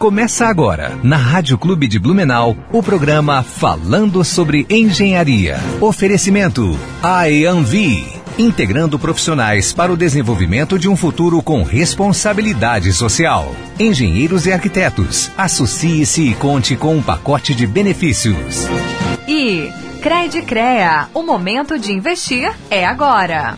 [0.00, 5.58] Começa agora, na Rádio Clube de Blumenau, o programa Falando sobre Engenharia.
[5.78, 8.06] Oferecimento IAMV,
[8.38, 13.54] integrando profissionais para o desenvolvimento de um futuro com responsabilidade social.
[13.78, 18.66] Engenheiros e arquitetos, associe-se e conte com um pacote de benefícios.
[19.28, 19.70] E
[20.00, 23.54] Crede Crea, o momento de investir é agora.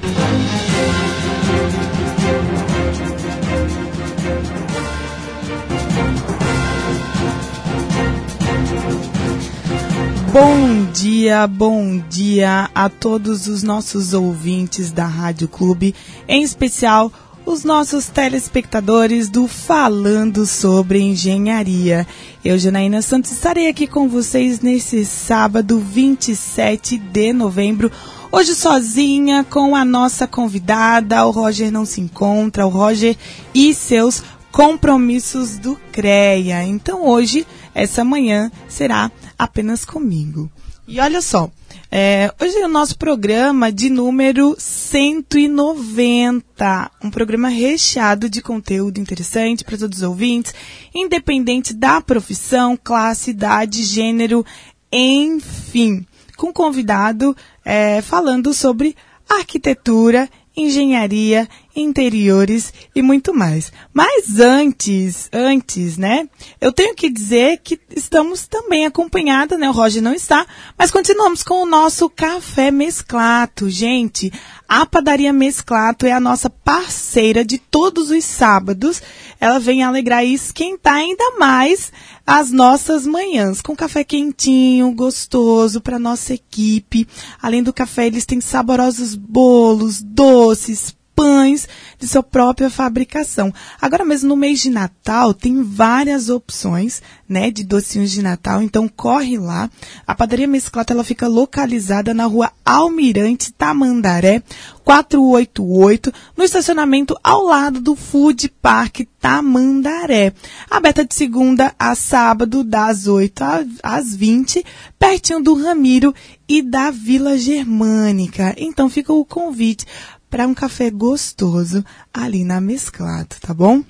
[10.33, 15.95] Bom dia, bom dia a todos os nossos ouvintes da Rádio Clube,
[16.27, 17.13] em especial
[17.45, 22.07] os nossos telespectadores do Falando sobre Engenharia.
[22.43, 27.93] Eu, Janaína Santos, estarei aqui com vocês nesse sábado 27 de novembro.
[28.31, 33.19] Hoje sozinha com a nossa convidada, o Roger não se encontra, o Roger
[33.55, 36.65] e seus compromissos do CREA.
[36.65, 39.11] Então hoje, essa manhã, será
[39.43, 40.49] apenas comigo.
[40.87, 41.51] E olha só,
[41.91, 46.91] é, hoje é o nosso programa de número 190.
[47.03, 50.55] Um programa recheado de conteúdo interessante para todos os ouvintes,
[50.95, 54.47] independente da profissão, classe, idade, gênero,
[54.93, 56.07] enfim.
[56.37, 58.95] Com convidado é, falando sobre
[59.29, 63.73] arquitetura, engenharia interiores e muito mais.
[63.93, 66.29] Mas antes, antes, né?
[66.61, 69.69] Eu tenho que dizer que estamos também acompanhados, né?
[69.69, 73.71] O Roger não está, mas continuamos com o nosso café mesclato.
[73.71, 74.33] Gente,
[74.75, 79.03] a padaria Mesclato é a nossa parceira de todos os sábados.
[79.39, 81.93] Ela vem alegrar e esquentar ainda mais
[82.27, 87.07] as nossas manhãs com café quentinho, gostoso para nossa equipe.
[87.43, 91.69] Além do café, eles têm saborosos bolos, doces, pães
[91.99, 93.53] de sua própria fabricação.
[93.81, 98.89] Agora mesmo no mês de Natal tem várias opções, né, de docinhos de Natal, então
[98.89, 99.71] corre lá.
[100.07, 104.43] A padaria Mesclata ela fica localizada na rua Almirante Tamandaré,
[104.85, 110.33] 488, no estacionamento ao lado do Food Park Tamandaré.
[110.71, 113.43] Aberta de segunda a sábado, das 8
[113.83, 114.65] às 20,
[114.99, 116.15] pertinho do Ramiro
[116.49, 118.55] e da Vila Germânica.
[118.59, 119.87] Então fica o convite
[120.33, 123.85] para um café gostoso ali na Mesclado, tá bom?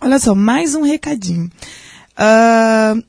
[0.00, 1.50] Olha só, mais um recadinho.
[2.16, 3.04] Uh,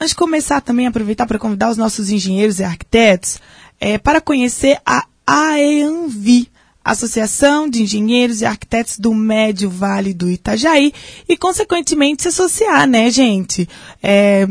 [0.00, 3.40] antes de começar também, aproveitar para convidar os nossos engenheiros e arquitetos
[3.80, 6.48] é, para conhecer a AEANVI,
[6.84, 10.92] Associação de Engenheiros e Arquitetos do Médio Vale do Itajaí,
[11.28, 13.68] e consequentemente se associar, né, gente?
[14.00, 14.46] É,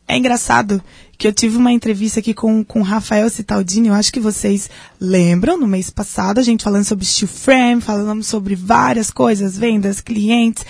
[0.07, 0.83] é engraçado
[1.17, 5.59] que eu tive uma entrevista aqui com, com Rafael Citaldini, eu acho que vocês lembram,
[5.59, 10.65] no mês passado, a gente falando sobre steel frame, falando sobre várias coisas, vendas, clientes.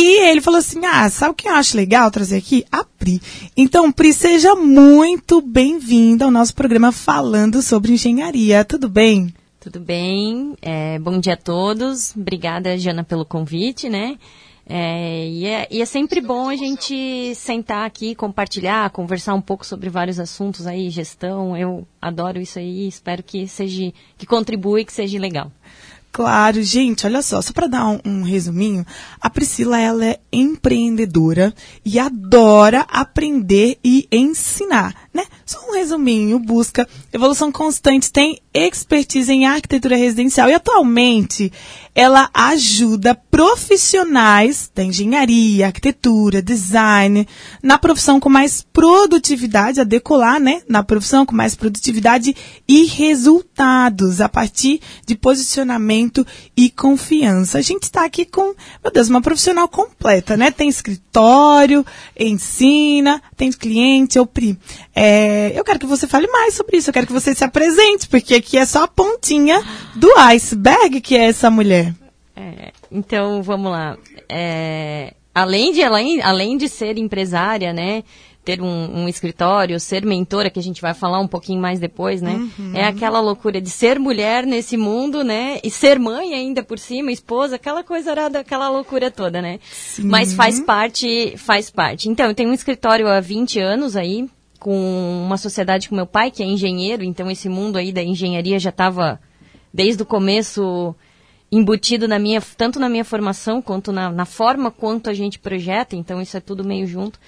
[0.00, 2.64] E ele falou assim: Ah, sabe o que eu acho legal trazer aqui?
[2.70, 3.20] A Pri.
[3.56, 8.64] Então, Pri, seja muito bem-vinda ao nosso programa falando sobre engenharia.
[8.64, 9.34] Tudo bem?
[9.58, 10.54] Tudo bem.
[10.62, 12.14] É, bom dia a todos.
[12.16, 14.16] Obrigada, Jana, pelo convite, né?
[14.68, 19.66] É, e, é, e, é, sempre bom a gente sentar aqui, compartilhar, conversar um pouco
[19.66, 21.56] sobre vários assuntos aí, gestão.
[21.56, 25.50] Eu adoro isso aí, espero que seja, que contribua e que seja legal.
[26.18, 28.84] Claro, gente, olha só, só para dar um, um, resuminho,
[29.20, 31.54] a Priscila ela é empreendedora
[31.84, 34.92] e adora aprender e ensinar.
[35.18, 35.24] Né?
[35.44, 41.52] Só um resuminho, busca evolução constante, tem expertise em arquitetura residencial e atualmente
[41.92, 47.26] ela ajuda profissionais da engenharia, arquitetura, design,
[47.60, 50.62] na profissão com mais produtividade, a decolar, né?
[50.68, 52.36] Na profissão com mais produtividade
[52.68, 56.24] e resultados a partir de posicionamento
[56.56, 57.58] e confiança.
[57.58, 60.52] A gente está aqui com, meu Deus, uma profissional completa, né?
[60.52, 61.84] Tem escritório,
[62.16, 64.56] ensina, tem cliente, eu Pri.
[65.08, 68.06] É, eu quero que você fale mais sobre isso, eu quero que você se apresente,
[68.08, 69.62] porque aqui é só a pontinha
[69.94, 71.94] do iceberg que é essa mulher.
[72.36, 73.96] É, então, vamos lá.
[74.28, 78.04] É, além, de, além, além de ser empresária, né?
[78.44, 82.20] Ter um, um, escritório, ser mentora, que a gente vai falar um pouquinho mais depois,
[82.20, 82.34] né?
[82.58, 82.72] Uhum.
[82.74, 85.58] É aquela loucura de ser mulher nesse mundo, né?
[85.64, 89.58] E ser mãe ainda por cima, esposa, aquela coisa arada, aquela loucura toda, né?
[89.70, 90.04] Sim.
[90.04, 92.10] Mas faz parte, faz parte.
[92.10, 94.28] Então, eu tenho um escritório há 20 anos aí,
[94.58, 98.58] com uma sociedade com meu pai, que é engenheiro, então esse mundo aí da engenharia
[98.58, 99.20] já estava
[99.72, 100.94] desde o começo
[101.50, 105.96] embutido na minha, tanto na minha formação quanto na, na forma quanto a gente projeta,
[105.96, 107.18] então isso é tudo meio junto.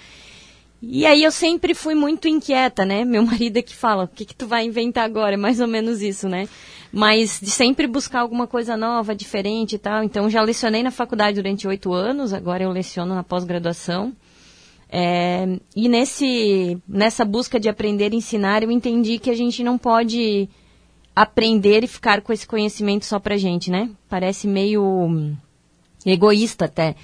[0.82, 3.04] E aí eu sempre fui muito inquieta, né?
[3.04, 5.34] Meu marido é que fala, o que, que tu vai inventar agora?
[5.34, 6.48] É mais ou menos isso, né?
[6.92, 10.02] Mas de sempre buscar alguma coisa nova, diferente e tal.
[10.02, 14.12] Então já lecionei na faculdade durante oito anos, agora eu leciono na pós-graduação.
[14.92, 15.46] É,
[15.76, 20.48] e nesse, nessa busca de aprender e ensinar, eu entendi que a gente não pode
[21.14, 23.88] aprender e ficar com esse conhecimento só pra gente, né?
[24.08, 25.36] Parece meio
[26.04, 26.96] egoísta até.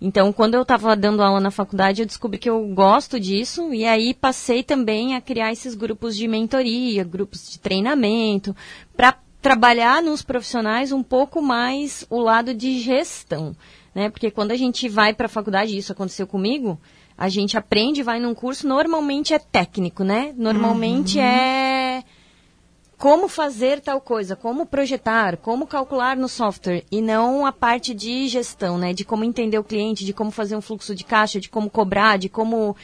[0.00, 3.84] Então, quando eu estava dando aula na faculdade, eu descobri que eu gosto disso e
[3.84, 8.54] aí passei também a criar esses grupos de mentoria, grupos de treinamento,
[8.96, 13.54] para trabalhar nos profissionais um pouco mais o lado de gestão,
[13.94, 14.08] né?
[14.08, 16.78] Porque quando a gente vai para a faculdade, isso aconteceu comigo,
[17.16, 20.34] a gente aprende, vai num curso, normalmente é técnico, né?
[20.36, 21.24] Normalmente uhum.
[21.24, 22.04] é
[22.96, 28.28] como fazer tal coisa, como projetar, como calcular no software e não a parte de
[28.28, 28.92] gestão, né?
[28.92, 32.16] De como entender o cliente, de como fazer um fluxo de caixa, de como cobrar,
[32.16, 32.76] de como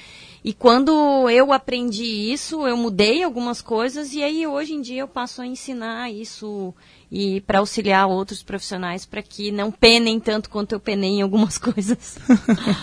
[0.42, 5.08] e quando eu aprendi isso, eu mudei algumas coisas e aí hoje em dia eu
[5.08, 6.74] passo a ensinar isso
[7.10, 11.56] e para auxiliar outros profissionais para que não penem tanto quanto eu penei em algumas
[11.58, 12.18] coisas.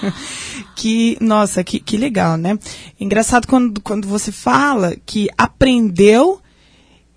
[0.75, 2.57] que, nossa, que, que legal, né?
[2.99, 6.41] Engraçado quando, quando você fala que aprendeu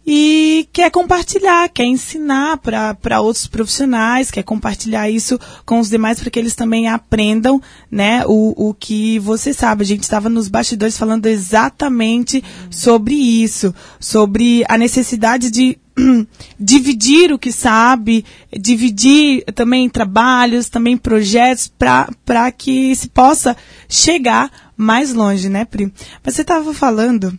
[0.06, 6.30] e quer compartilhar, quer ensinar para outros profissionais, quer compartilhar isso com os demais para
[6.30, 7.60] que eles também aprendam,
[7.90, 9.82] né, o, o que você sabe.
[9.82, 15.78] A gente estava nos bastidores falando exatamente sobre isso, sobre a necessidade de
[16.58, 18.24] dividir o que sabe,
[18.58, 23.56] dividir também trabalhos, também projetos para que se possa
[23.88, 25.92] chegar mais longe, né, Pri?
[26.24, 27.38] Mas você estava falando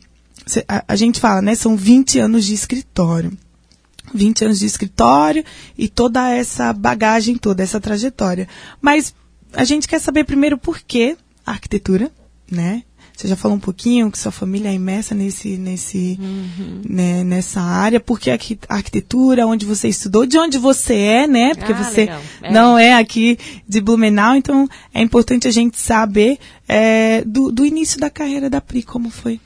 [0.67, 1.55] a, a gente fala, né?
[1.55, 3.31] São 20 anos de escritório.
[4.13, 5.43] 20 anos de escritório
[5.77, 8.47] e toda essa bagagem, toda essa trajetória.
[8.81, 9.13] Mas
[9.53, 12.11] a gente quer saber primeiro por que a arquitetura,
[12.49, 12.83] né?
[13.15, 16.81] Você já falou um pouquinho que sua família é imersa nesse, nesse, uhum.
[16.89, 17.99] né, nessa área.
[17.99, 19.45] Por que a arquitetura?
[19.45, 20.25] Onde você estudou?
[20.25, 21.53] De onde você é, né?
[21.53, 22.09] Porque ah, você
[22.41, 22.51] é.
[22.51, 24.35] não é aqui de Blumenau.
[24.35, 29.11] Então, é importante a gente saber é, do, do início da carreira da Pri, como
[29.11, 29.39] foi.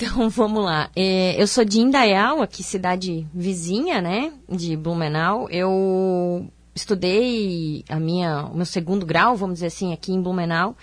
[0.00, 0.90] Então, vamos lá.
[0.96, 5.48] É, eu sou de Indaial, aqui cidade vizinha, né, de Blumenau.
[5.50, 10.74] Eu estudei a minha, o meu segundo grau, vamos dizer assim, aqui em Blumenau.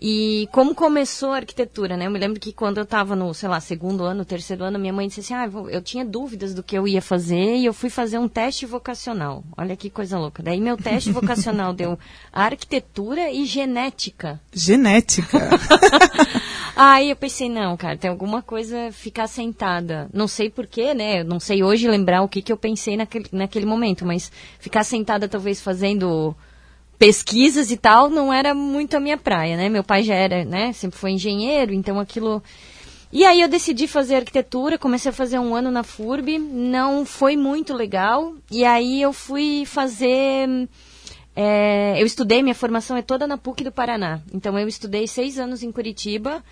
[0.00, 2.06] E como começou a arquitetura, né?
[2.06, 4.92] Eu me lembro que quando eu estava no, sei lá, segundo ano, terceiro ano, minha
[4.92, 7.88] mãe disse assim, ah, eu tinha dúvidas do que eu ia fazer e eu fui
[7.88, 9.44] fazer um teste vocacional.
[9.56, 10.42] Olha que coisa louca.
[10.42, 11.98] Daí meu teste vocacional deu
[12.32, 14.40] arquitetura e genética.
[14.52, 15.38] Genética?
[16.76, 20.08] Aí eu pensei, não, cara, tem alguma coisa ficar sentada.
[20.12, 21.20] Não sei porquê, né?
[21.20, 24.82] Eu não sei hoje lembrar o que, que eu pensei naquele, naquele momento, mas ficar
[24.82, 26.34] sentada talvez fazendo
[26.98, 29.68] pesquisas e tal não era muito a minha praia, né?
[29.68, 30.72] Meu pai já era, né?
[30.72, 32.42] Sempre foi engenheiro, então aquilo.
[33.12, 37.36] E aí eu decidi fazer arquitetura, comecei a fazer um ano na FURB, não foi
[37.36, 40.68] muito legal, e aí eu fui fazer.
[41.36, 44.20] É, eu estudei, minha formação é toda na PUC do Paraná.
[44.32, 46.42] Então eu estudei seis anos em Curitiba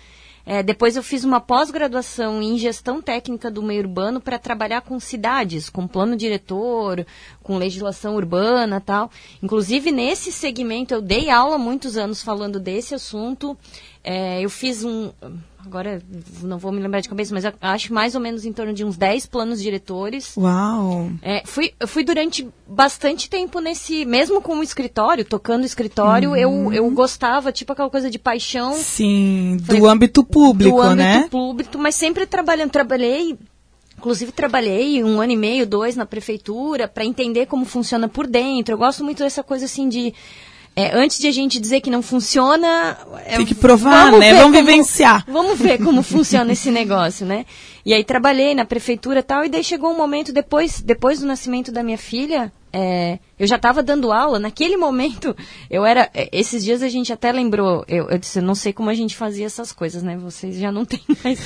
[0.45, 4.99] é, depois eu fiz uma pós-graduação em gestão técnica do meio urbano para trabalhar com
[4.99, 7.05] cidades, com plano diretor,
[7.41, 9.09] com legislação urbana tal.
[9.41, 13.57] Inclusive, nesse segmento, eu dei aula muitos anos falando desse assunto.
[14.03, 15.11] É, eu fiz um.
[15.65, 16.01] Agora
[16.41, 18.97] não vou me lembrar de cabeça, mas acho mais ou menos em torno de uns
[18.97, 20.35] 10 planos diretores.
[20.35, 21.09] Uau!
[21.21, 24.05] É, fui, eu fui durante bastante tempo nesse.
[24.05, 26.35] Mesmo com o escritório, tocando escritório, uhum.
[26.35, 28.73] eu, eu gostava, tipo aquela coisa de paixão.
[28.73, 31.13] Sim, Falei, do âmbito público, do né?
[31.13, 32.71] Do âmbito público, mas sempre trabalhando.
[32.71, 33.37] Trabalhei
[34.03, 38.73] Inclusive, trabalhei um ano e meio, dois na prefeitura, para entender como funciona por dentro.
[38.73, 40.13] Eu gosto muito dessa coisa assim de.
[40.75, 42.97] É, antes de a gente dizer que não funciona.
[43.25, 44.33] É, Tem que provar, vamos né?
[44.33, 45.23] Vamos como, vivenciar.
[45.27, 47.45] Vamos ver como funciona esse negócio, né?
[47.85, 51.27] E aí trabalhei na prefeitura e tal, e daí chegou um momento, depois, depois do
[51.27, 55.35] nascimento da minha filha, é, eu já estava dando aula, naquele momento,
[55.69, 56.09] eu era.
[56.13, 58.93] É, esses dias a gente até lembrou, eu, eu disse, eu não sei como a
[58.93, 60.17] gente fazia essas coisas, né?
[60.17, 61.39] Vocês já não têm mais.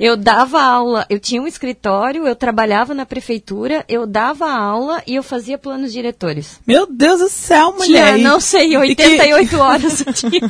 [0.00, 5.14] eu dava aula, eu tinha um escritório, eu trabalhava na prefeitura, eu dava aula e
[5.14, 6.58] eu fazia planos diretores.
[6.66, 8.14] Meu Deus do céu, mulher!
[8.14, 9.56] Tinha, não sei, 88 que...
[9.56, 10.40] horas o dia.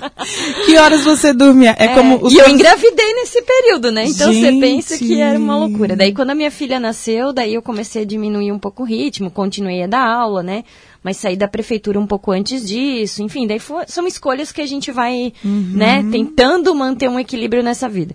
[0.64, 1.74] que horas você dormia?
[1.78, 2.30] É, é como.
[2.30, 4.06] e eu engravidei nesse período, né?
[4.06, 4.54] Então gente.
[4.54, 5.96] você pensa que era uma loucura.
[5.96, 9.30] Daí quando a minha filha nasceu, daí eu comecei a diminuir um pouco o ritmo,
[9.30, 10.64] continuei a dar aula, né?
[11.06, 14.66] Mas saí da prefeitura um pouco antes disso, enfim, daí foi, são escolhas que a
[14.66, 15.70] gente vai, uhum.
[15.72, 18.12] né, tentando manter um equilíbrio nessa vida.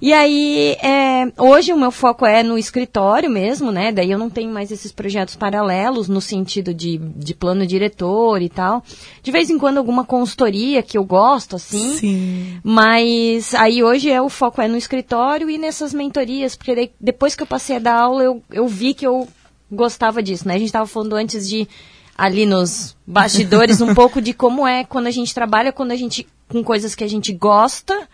[0.00, 3.92] E aí, é, hoje o meu foco é no escritório mesmo, né?
[3.92, 8.48] Daí eu não tenho mais esses projetos paralelos no sentido de, de plano diretor e
[8.48, 8.82] tal.
[9.22, 11.96] De vez em quando alguma consultoria que eu gosto, assim.
[11.96, 12.60] Sim.
[12.64, 17.36] Mas aí hoje é o foco é no escritório e nessas mentorias, porque daí, depois
[17.36, 19.28] que eu passei a dar aula, eu, eu vi que eu
[19.70, 20.54] gostava disso, né?
[20.54, 21.68] A gente estava falando antes de
[22.16, 26.26] ali nos bastidores um pouco de como é quando a gente trabalha, quando a gente
[26.48, 28.08] com coisas que a gente gosta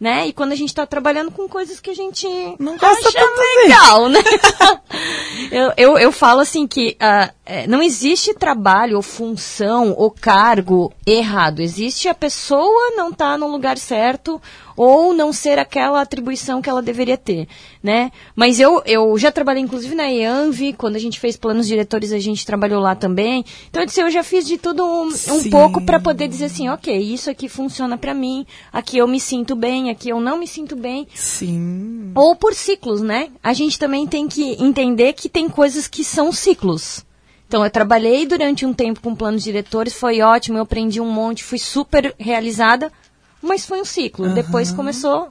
[0.00, 0.28] né?
[0.28, 2.26] E quando a gente está trabalhando com coisas que a gente
[2.58, 3.26] não gosta acha
[3.62, 4.20] legal, né?
[5.52, 7.30] eu, eu, eu falo assim que uh,
[7.68, 11.60] não existe trabalho ou função ou cargo errado.
[11.60, 14.40] Existe a pessoa não estar tá no lugar certo
[14.76, 17.48] ou não ser aquela atribuição que ela deveria ter,
[17.82, 18.10] né?
[18.34, 22.18] Mas eu, eu já trabalhei inclusive na EANV, quando a gente fez planos diretores a
[22.18, 23.44] gente trabalhou lá também.
[23.68, 26.68] Então eu disse, eu já fiz de tudo um, um pouco para poder dizer assim,
[26.68, 30.46] ok, isso aqui funciona para mim, aqui eu me sinto bem, aqui eu não me
[30.46, 31.06] sinto bem.
[31.14, 32.12] Sim.
[32.14, 33.28] Ou por ciclos, né?
[33.42, 37.04] A gente também tem que entender que tem coisas que são ciclos.
[37.50, 41.42] Então, eu trabalhei durante um tempo com planos diretores, foi ótimo, eu aprendi um monte,
[41.42, 42.92] fui super realizada,
[43.42, 44.26] mas foi um ciclo.
[44.26, 44.34] Uhum.
[44.34, 45.28] Depois começou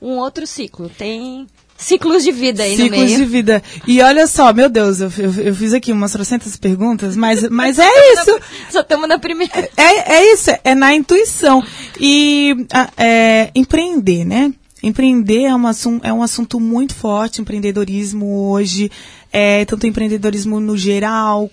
[0.00, 0.88] um outro ciclo.
[0.88, 3.08] Tem ciclos de vida aí ciclos no meio.
[3.08, 3.62] Ciclos de vida.
[3.86, 7.78] E olha só, meu Deus, eu, eu, eu fiz aqui umas trocentas perguntas, mas, mas
[7.78, 8.38] é isso.
[8.70, 9.68] Só estamos na primeira.
[9.76, 11.62] É, é isso, é na intuição.
[11.98, 14.52] E é, empreender, né?
[14.82, 15.72] Empreender é, uma,
[16.02, 18.90] é um assunto muito forte, empreendedorismo hoje,
[19.30, 21.50] é, tanto empreendedorismo no geral,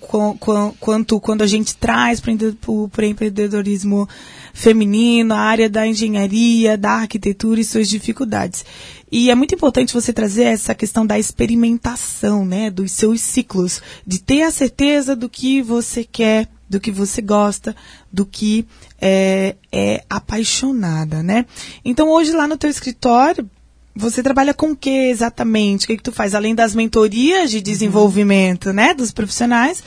[0.79, 2.31] quanto quando a gente traz para
[2.67, 4.07] o empreendedorismo
[4.53, 8.65] feminino, a área da engenharia, da arquitetura e suas dificuldades.
[9.11, 14.19] E é muito importante você trazer essa questão da experimentação, né, dos seus ciclos, de
[14.19, 17.75] ter a certeza do que você quer, do que você gosta,
[18.11, 18.65] do que
[19.01, 21.45] é, é apaixonada, né?
[21.83, 23.49] Então hoje lá no teu escritório
[23.97, 25.85] você trabalha com o que exatamente?
[25.85, 26.35] O que, que tu faz?
[26.35, 29.83] Além das mentorias de desenvolvimento, né, dos profissionais,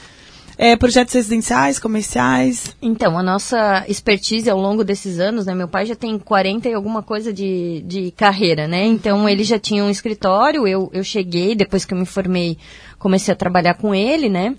[0.58, 2.76] é, projetos residenciais, comerciais?
[2.82, 5.54] Então, a nossa expertise ao longo desses anos, né?
[5.54, 8.84] Meu pai já tem 40 e alguma coisa de, de carreira, né?
[8.84, 12.58] Então, ele já tinha um escritório, eu, eu cheguei, depois que eu me formei,
[12.98, 14.54] comecei a trabalhar com ele, né?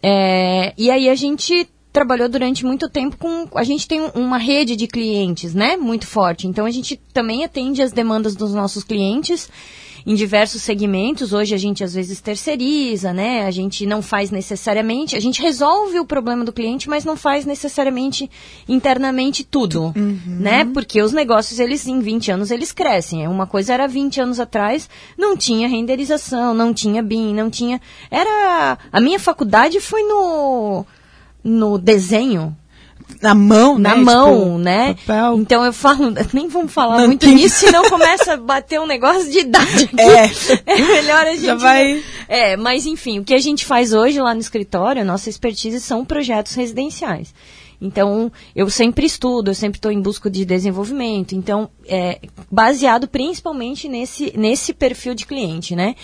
[0.00, 3.46] É, e aí a gente trabalhou durante muito tempo com.
[3.54, 5.76] A gente tem uma rede de clientes, né?
[5.76, 6.46] Muito forte.
[6.46, 9.48] Então a gente também atende as demandas dos nossos clientes
[10.06, 11.32] em diversos segmentos.
[11.32, 13.46] Hoje a gente às vezes terceiriza, né?
[13.46, 17.44] A gente não faz necessariamente, a gente resolve o problema do cliente, mas não faz
[17.44, 18.30] necessariamente
[18.68, 20.20] internamente tudo, uhum.
[20.26, 20.64] né?
[20.64, 23.26] Porque os negócios eles em 20 anos eles crescem.
[23.28, 27.80] Uma coisa era 20 anos atrás, não tinha renderização, não tinha BIM, não tinha
[28.10, 30.84] era a minha faculdade foi no
[31.42, 32.56] no desenho,
[33.20, 34.02] na mão, na né?
[34.02, 34.94] mão, tipo, né?
[35.06, 35.38] Papel.
[35.38, 37.34] Então eu falo, nem vamos falar não muito tem...
[37.34, 39.84] nisso, senão começa a bater um negócio de idade.
[39.84, 40.00] Aqui.
[40.00, 40.30] É.
[40.66, 41.44] é melhor a gente.
[41.44, 42.02] Já vai.
[42.28, 46.04] É, mas enfim, o que a gente faz hoje lá no escritório, nossa expertise são
[46.04, 47.34] projetos residenciais.
[47.84, 51.34] Então, eu sempre estudo, eu sempre estou em busca de desenvolvimento.
[51.34, 52.20] Então, é,
[52.50, 55.96] baseado principalmente nesse, nesse perfil de cliente, né?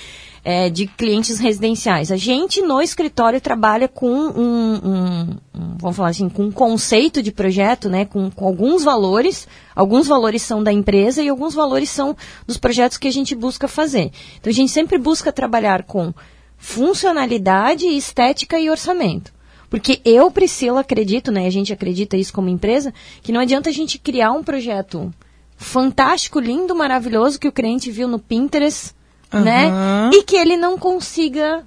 [0.45, 2.11] é, de clientes residenciais.
[2.11, 5.23] A gente no escritório trabalha com um, um,
[5.55, 9.47] um, vamos falar assim, com um conceito de projeto, né, com, com alguns valores.
[9.75, 12.17] Alguns valores são da empresa e alguns valores são
[12.47, 14.11] dos projetos que a gente busca fazer.
[14.39, 16.13] Então a gente sempre busca trabalhar com
[16.57, 19.38] funcionalidade, estética e orçamento.
[19.71, 23.73] Porque eu, Priscila, acredito, né, a gente acredita isso como empresa, que não adianta a
[23.73, 25.13] gente criar um projeto
[25.57, 28.95] fantástico, lindo, maravilhoso que o cliente viu no Pinterest,
[29.33, 29.45] Aham.
[29.45, 30.11] né?
[30.13, 31.67] E que ele não consiga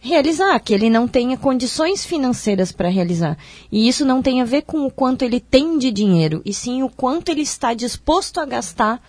[0.00, 3.36] realizar, que ele não tenha condições financeiras para realizar.
[3.70, 6.82] E isso não tem a ver com o quanto ele tem de dinheiro, e sim
[6.82, 9.00] o quanto ele está disposto a gastar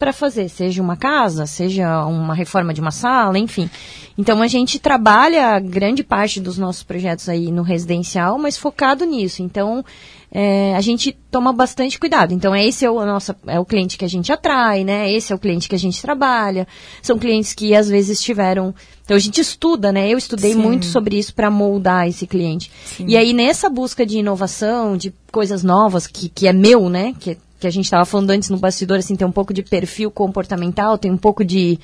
[0.00, 3.68] para fazer, seja uma casa, seja uma reforma de uma sala, enfim.
[4.16, 9.42] Então a gente trabalha grande parte dos nossos projetos aí no residencial, mas focado nisso.
[9.42, 9.84] Então
[10.32, 12.32] é, a gente toma bastante cuidado.
[12.32, 15.12] Então esse é o nosso, é o cliente que a gente atrai, né?
[15.12, 16.66] Esse é o cliente que a gente trabalha.
[17.02, 18.74] São clientes que às vezes tiveram.
[19.04, 20.08] Então a gente estuda, né?
[20.08, 20.60] Eu estudei Sim.
[20.60, 22.70] muito sobre isso para moldar esse cliente.
[23.00, 27.14] E aí nessa busca de inovação, de coisas novas que, que é meu, né?
[27.20, 30.10] Que, que a gente estava falando antes no bastidor, assim, tem um pouco de perfil
[30.10, 31.78] comportamental, tem um pouco de,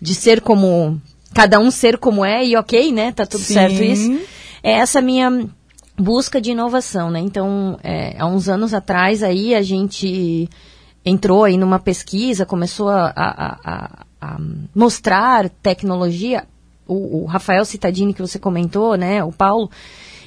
[0.00, 1.00] de ser como.
[1.34, 3.12] Cada um ser como é e ok, né?
[3.12, 3.52] Tá tudo Sim.
[3.54, 4.10] certo isso.
[4.62, 5.46] É essa minha
[5.96, 7.20] busca de inovação, né?
[7.20, 10.48] Então, é, há uns anos atrás aí a gente
[11.04, 14.36] entrou aí numa pesquisa, começou a, a- a- a
[14.74, 16.44] mostrar tecnologia.
[16.86, 19.22] O, o Rafael Citadini que você comentou, né?
[19.22, 19.70] O Paulo,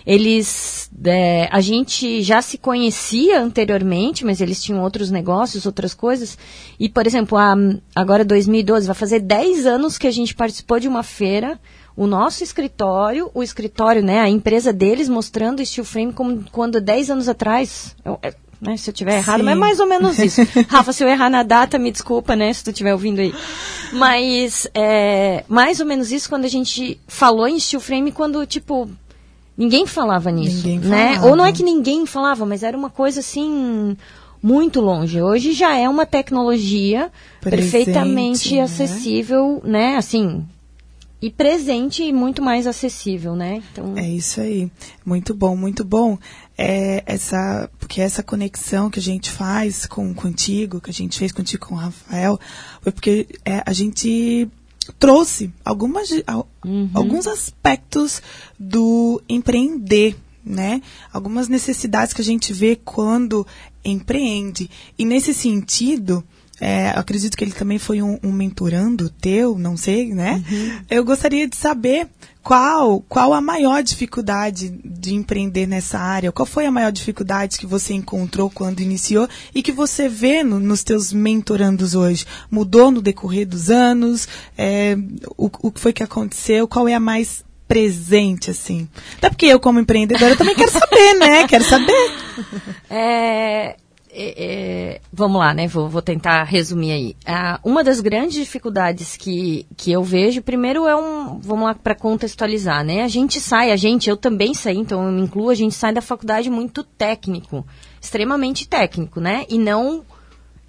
[0.05, 6.38] eles, é, a gente já se conhecia anteriormente, mas eles tinham outros negócios, outras coisas.
[6.79, 7.55] E, por exemplo, a,
[7.96, 11.60] agora 2012, vai fazer 10 anos que a gente participou de uma feira
[11.96, 16.79] o nosso escritório, o escritório, né, a empresa deles mostrando o steel frame como quando
[16.79, 19.46] 10 anos atrás, eu- é, né, se eu tiver errado, Sim.
[19.46, 20.41] mas é mais ou menos isso.
[20.70, 23.34] Rafa, se eu errar na data, me desculpa, né, se tu estiver ouvindo aí.
[23.93, 28.89] Mas é, mais ou menos isso quando a gente falou em steel frame quando, tipo,
[29.58, 31.15] ninguém falava nisso, Ninguém né?
[31.15, 31.27] falava.
[31.27, 33.96] Ou não é que ninguém falava, mas era uma coisa assim
[34.41, 35.22] muito longe.
[35.22, 38.62] Hoje já é uma tecnologia Presente, perfeitamente né?
[38.62, 39.98] acessível, né?
[39.98, 40.43] Assim,
[41.22, 43.62] e presente e muito mais acessível, né?
[43.72, 44.72] Então, É isso aí.
[45.05, 46.17] Muito bom, muito bom.
[46.58, 51.31] É essa, porque essa conexão que a gente faz com contigo, que a gente fez
[51.31, 52.39] contigo com o Rafael,
[52.81, 54.50] foi porque é, a gente
[55.00, 56.48] trouxe algumas, al-
[56.93, 58.21] alguns aspectos
[58.60, 60.81] do empreender, né?
[61.13, 63.45] Algumas necessidades que a gente vê quando
[63.86, 64.69] empreende.
[64.98, 66.24] E nesse sentido,
[66.63, 70.43] é, acredito que ele também foi um, um mentorando teu, não sei, né?
[70.89, 72.07] Eu gostaria de saber
[72.43, 76.31] qual, qual a maior dificuldade de empreender nessa área?
[76.31, 80.59] Qual foi a maior dificuldade que você encontrou quando iniciou e que você vê no-
[80.59, 82.25] nos teus mentorandos hoje?
[82.49, 84.27] Mudou no decorrer dos anos?
[84.57, 84.95] É,
[85.37, 86.67] o, o que foi que aconteceu?
[86.67, 88.87] Qual é a mais presente, assim?
[89.17, 91.47] Até porque eu, como empreendedora, também quero saber, né?
[91.47, 92.11] Quero saber.
[92.89, 93.77] É,
[94.13, 95.67] é, é, vamos lá, né?
[95.67, 97.15] Vou, vou tentar resumir aí.
[97.25, 101.39] Ah, uma das grandes dificuldades que, que eu vejo, primeiro é um.
[101.39, 103.03] Vamos lá para contextualizar, né?
[103.03, 105.93] A gente sai, a gente, eu também saí, então eu me incluo, a gente sai
[105.93, 107.65] da faculdade muito técnico,
[108.01, 109.45] extremamente técnico, né?
[109.50, 110.03] E não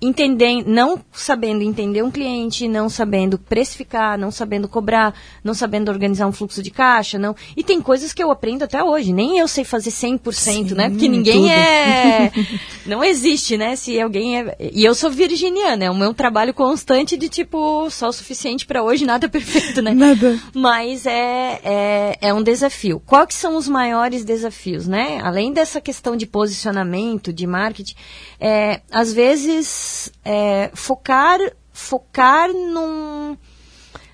[0.02, 6.26] entender, não sabendo entender um cliente, não sabendo precificar, não sabendo cobrar, não sabendo organizar
[6.26, 7.36] um fluxo de caixa, não.
[7.56, 10.90] E tem coisas que eu aprendo até hoje, nem eu sei fazer 100%, Sim, né?
[10.90, 11.50] Porque ninguém tudo.
[11.50, 12.32] é
[12.84, 13.76] não existe, né?
[13.76, 18.08] Se alguém é e eu sou virginiana, é o meu trabalho constante de tipo só
[18.08, 19.94] o suficiente para hoje, nada perfeito, né?
[19.94, 20.40] Nada.
[20.52, 23.00] Mas é, é, é um desafio.
[23.06, 25.20] Quais que são os maiores desafios, né?
[25.22, 27.94] Além dessa questão de posicionamento, de marketing,
[28.40, 29.91] é, às vezes
[30.24, 31.38] é, focar,
[31.72, 33.36] focar num,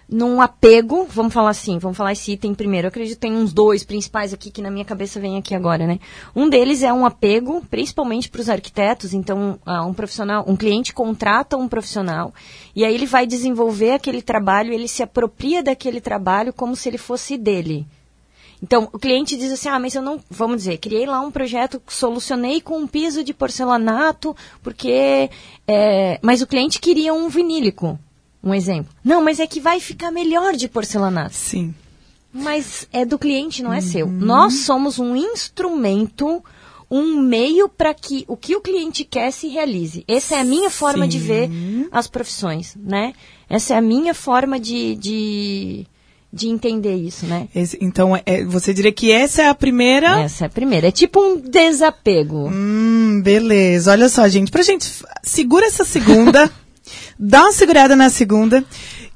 [0.08, 2.86] num apego, vamos falar assim, vamos falar esse item primeiro.
[2.86, 5.86] Eu acredito que tem uns dois principais aqui que na minha cabeça vem aqui agora,
[5.86, 5.98] né?
[6.34, 9.12] Um deles é um apego, principalmente para os arquitetos.
[9.12, 12.32] Então, ah, um profissional, um cliente contrata um profissional
[12.74, 16.98] e aí ele vai desenvolver aquele trabalho, ele se apropria daquele trabalho como se ele
[16.98, 17.86] fosse dele.
[18.62, 21.80] Então, o cliente diz assim, ah, mas eu não, vamos dizer, criei lá um projeto,
[21.86, 25.30] solucionei com um piso de porcelanato, porque,
[25.66, 27.98] é, mas o cliente queria um vinílico,
[28.42, 28.92] um exemplo.
[29.04, 31.34] Não, mas é que vai ficar melhor de porcelanato.
[31.34, 31.74] Sim.
[32.32, 34.06] Mas é do cliente, não é seu.
[34.06, 36.42] Nós somos um instrumento,
[36.90, 40.04] um meio para que o que o cliente quer se realize.
[40.06, 41.50] Essa é a minha forma de ver
[41.90, 43.14] as profissões, né?
[43.48, 45.86] Essa é a minha forma de, de,
[46.32, 47.48] de entender isso, né?
[47.54, 50.20] Esse- então, é, você diria que essa é a primeira.
[50.20, 50.88] Essa é a primeira.
[50.88, 52.48] É tipo um desapego.
[52.52, 53.90] Hum, beleza.
[53.92, 54.50] Olha só, gente.
[54.50, 54.86] Pra gente.
[55.22, 56.50] Segura essa segunda.
[57.18, 58.64] dá uma segurada na segunda.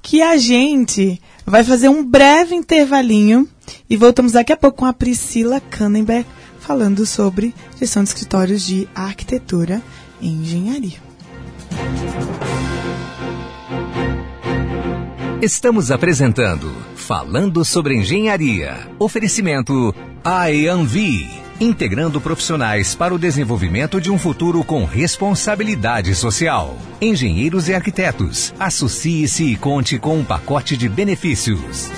[0.01, 3.46] Que a gente vai fazer um breve intervalinho.
[3.88, 6.27] E voltamos daqui a pouco com a Priscila Kannenberg
[6.59, 9.83] falando sobre gestão de escritórios de arquitetura
[10.20, 10.98] e engenharia.
[15.40, 16.72] Estamos apresentando
[17.07, 18.88] Falando sobre Engenharia.
[18.97, 21.43] Oferecimento AEANVI.
[21.61, 26.79] integrando profissionais para o desenvolvimento de um futuro com responsabilidade social.
[27.01, 31.91] Engenheiros e arquitetos, associe-se e conte com um pacote de benefícios.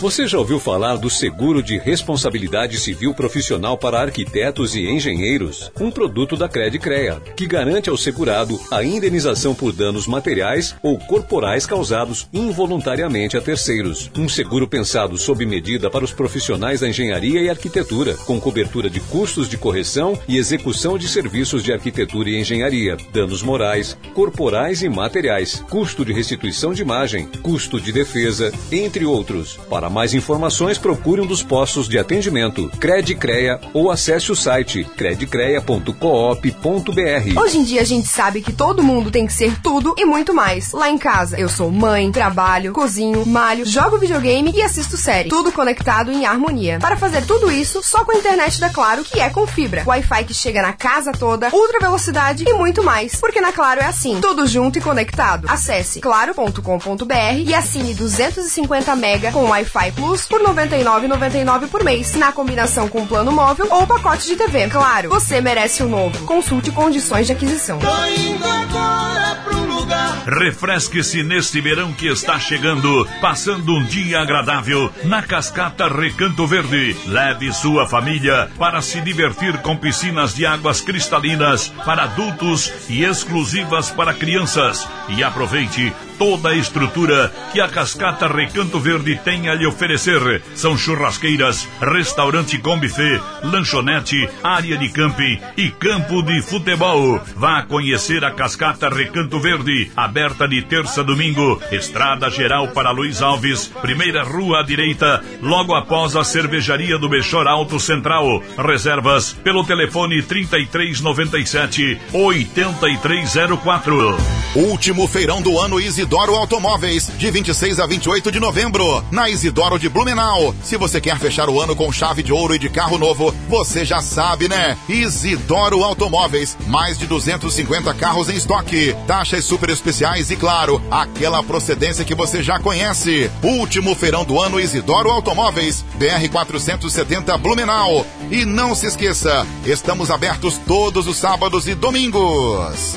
[0.00, 5.72] Você já ouviu falar do seguro de responsabilidade civil profissional para arquitetos e engenheiros?
[5.80, 11.66] Um produto da Credicrea, que garante ao segurado a indenização por danos materiais ou corporais
[11.66, 14.08] causados involuntariamente a terceiros.
[14.16, 19.00] Um seguro pensado sob medida para os profissionais da engenharia e arquitetura, com cobertura de
[19.00, 24.88] custos de correção e execução de serviços de arquitetura e engenharia, danos morais, corporais e
[24.88, 29.58] materiais, custo de restituição de imagem, custo de defesa, entre outros.
[29.68, 34.84] Para para mais informações, procure um dos postos de atendimento Credicreia ou acesse o site
[34.84, 37.40] credicreia.coop.br.
[37.40, 40.34] Hoje em dia a gente sabe que todo mundo tem que ser tudo e muito
[40.34, 40.72] mais.
[40.72, 45.30] Lá em casa, eu sou mãe, trabalho, cozinho, malho, jogo videogame e assisto série.
[45.30, 46.78] Tudo conectado em harmonia.
[46.80, 49.84] Para fazer tudo isso, só com a internet da Claro, que é com fibra.
[49.86, 53.16] Wi-Fi que chega na casa toda, ultra velocidade e muito mais.
[53.16, 55.46] Porque na Claro é assim, tudo junto e conectado.
[55.48, 62.14] Acesse claro.com.br e assine 250 mega com Wi-Fi Wi-Fi Plus por R$ 99,99 por mês,
[62.14, 64.68] na combinação com plano móvel ou pacote de TV.
[64.68, 66.26] Claro, você merece o um novo.
[66.26, 67.78] Consulte condições de aquisição.
[67.78, 67.86] Tô
[68.20, 70.24] indo agora pro lugar.
[70.26, 76.96] Refresque-se neste verão que está chegando, passando um dia agradável na Cascata Recanto Verde.
[77.06, 83.90] Leve sua família para se divertir com piscinas de águas cristalinas para adultos e exclusivas
[83.90, 84.86] para crianças.
[85.08, 90.42] E aproveite toda a estrutura que a Cascata Recanto Verde tem a lhe oferecer.
[90.54, 97.20] São churrasqueiras, restaurante com buffet, lanchonete, área de camping e campo de futebol.
[97.36, 103.22] Vá conhecer a Cascata Recanto Verde, aberta de terça a domingo, Estrada Geral para Luiz
[103.22, 108.42] Alves, primeira rua à direita, logo após a cervejaria do Bechor Alto Central.
[108.56, 114.16] Reservas pelo telefone 3397 8304.
[114.54, 119.88] Último feirão do ano Isidoro Automóveis, de 26 a 28 de novembro, na Isidoro de
[119.88, 120.54] Blumenau.
[120.62, 123.84] Se você quer fechar o ano com chave de ouro e de carro novo, você
[123.84, 124.76] já sabe, né?
[124.88, 132.04] Isidoro Automóveis, mais de 250 carros em estoque, taxas super especiais e, claro, aquela procedência
[132.04, 133.30] que você já conhece.
[133.42, 138.06] Último feirão do ano Isidoro Automóveis, BR 470 Blumenau.
[138.30, 142.96] E não se esqueça, estamos abertos todos os sábados e domingos.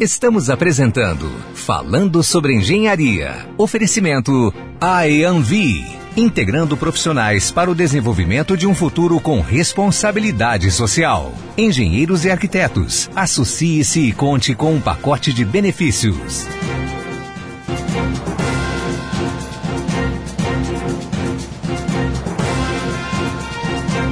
[0.00, 1.30] Estamos apresentando
[1.70, 3.46] Falando sobre Engenharia.
[3.58, 11.32] Oferecimento AEANVI, integrando profissionais para o desenvolvimento de um futuro com responsabilidade social.
[11.56, 16.46] Engenheiros e arquitetos, associe-se e conte com um pacote de benefícios.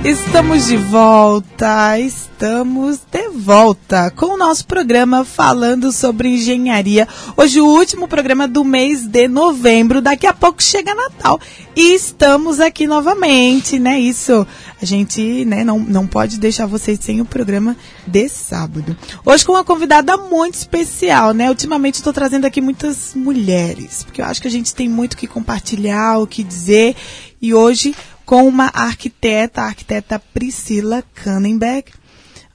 [0.05, 1.99] Estamos de volta,
[2.39, 7.09] estamos de volta com o nosso programa falando sobre engenharia.
[7.37, 11.41] Hoje o último programa do mês de novembro, daqui a pouco chega Natal
[11.75, 13.99] e estamos aqui novamente, né?
[13.99, 14.47] Isso,
[14.81, 18.97] a gente né, não, não pode deixar vocês sem o programa de sábado.
[19.27, 21.49] Hoje com uma convidada muito especial, né?
[21.49, 25.27] Ultimamente estou trazendo aqui muitas mulheres, porque eu acho que a gente tem muito que
[25.27, 26.95] compartilhar, o que dizer
[27.43, 31.98] e hoje com uma arquiteta, a arquiteta Priscila Kannenberg,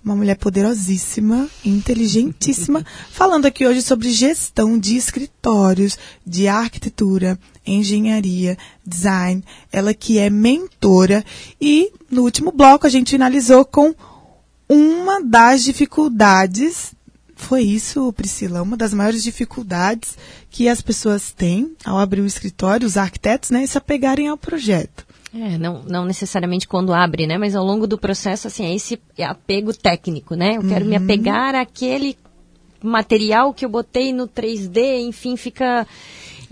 [0.03, 9.43] uma mulher poderosíssima, inteligentíssima, falando aqui hoje sobre gestão de escritórios, de arquitetura, engenharia, design.
[9.71, 11.23] Ela que é mentora
[11.59, 13.95] e no último bloco a gente finalizou com
[14.67, 16.93] uma das dificuldades
[17.35, 20.17] foi isso, Priscila, uma das maiores dificuldades
[20.49, 24.37] que as pessoas têm ao abrir o escritório, os arquitetos, né, é se apegarem ao
[24.37, 25.05] projeto.
[25.33, 27.37] É, não, não necessariamente quando abre, né?
[27.37, 30.57] Mas ao longo do processo, assim, é esse apego técnico, né?
[30.57, 30.69] Eu uhum.
[30.69, 31.03] quero me uhum.
[31.03, 32.15] apegar àquele
[32.81, 35.87] material que eu botei no 3D, enfim, fica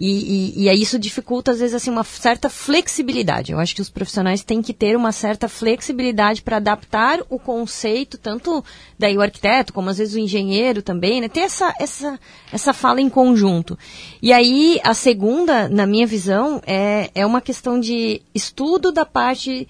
[0.03, 3.51] e, e, e isso dificulta, às vezes, assim, uma certa flexibilidade.
[3.51, 8.17] Eu acho que os profissionais têm que ter uma certa flexibilidade para adaptar o conceito,
[8.17, 8.65] tanto
[8.97, 11.29] daí o arquiteto, como às vezes o engenheiro também, né?
[11.29, 12.19] Ter essa, essa,
[12.51, 13.77] essa fala em conjunto.
[14.23, 19.67] E aí, a segunda, na minha visão, é, é uma questão de estudo da parte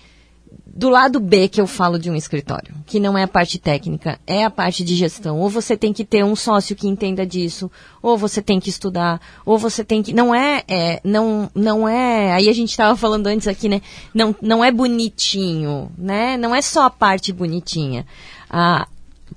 [0.74, 4.20] do lado B que eu falo de um escritório, que não é a parte técnica,
[4.26, 5.40] é a parte de gestão.
[5.40, 7.70] Ou você tem que ter um sócio que entenda disso,
[8.02, 10.14] ou você tem que estudar, ou você tem que.
[10.14, 12.32] Não é, é não, não é.
[12.32, 13.82] Aí a gente estava falando antes aqui, né?
[14.14, 16.38] Não, não é bonitinho, né?
[16.38, 18.06] Não é só a parte bonitinha.
[18.50, 18.88] Ah,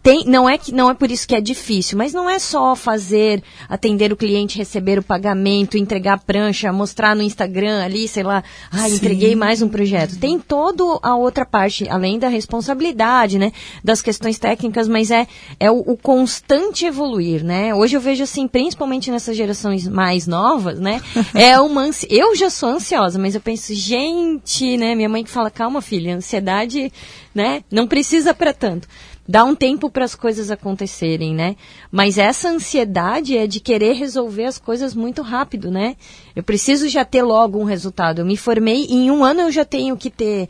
[0.04, 2.76] tem, não é que não é por isso que é difícil, mas não é só
[2.76, 8.22] fazer, atender o cliente, receber o pagamento, entregar a prancha, mostrar no Instagram ali, sei
[8.22, 10.18] lá, ah, entreguei mais um projeto.
[10.18, 13.50] Tem toda a outra parte, além da responsabilidade, né,
[13.82, 15.26] das questões técnicas, mas é
[15.58, 17.74] é o, o constante evoluir, né?
[17.74, 21.00] Hoje eu vejo assim, principalmente nessas gerações mais novas, né,
[21.32, 22.06] é uma ansi...
[22.10, 26.14] eu já sou ansiosa, mas eu penso, gente, né, minha mãe que fala, calma, filha,
[26.14, 26.92] ansiedade,
[27.34, 28.86] né, não precisa para tanto
[29.26, 31.56] dá um tempo para as coisas acontecerem, né?
[31.90, 35.96] Mas essa ansiedade é de querer resolver as coisas muito rápido, né?
[36.36, 38.20] Eu preciso já ter logo um resultado.
[38.20, 40.48] Eu me formei e em um ano eu já tenho que ter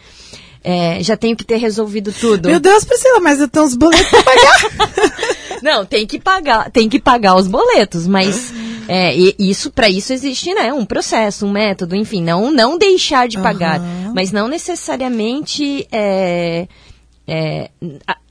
[0.64, 2.48] é, já tenho que ter resolvido tudo.
[2.48, 5.60] Meu Deus, Priscila, mas eu tenho uns boletos para pagar.
[5.62, 8.52] Não, tem que pagar, tem que pagar os boletos, mas
[8.88, 13.40] é, isso para isso existe, né, um processo, um método, enfim, não não deixar de
[13.40, 14.12] pagar, uhum.
[14.14, 16.68] mas não necessariamente é,
[17.26, 17.70] é,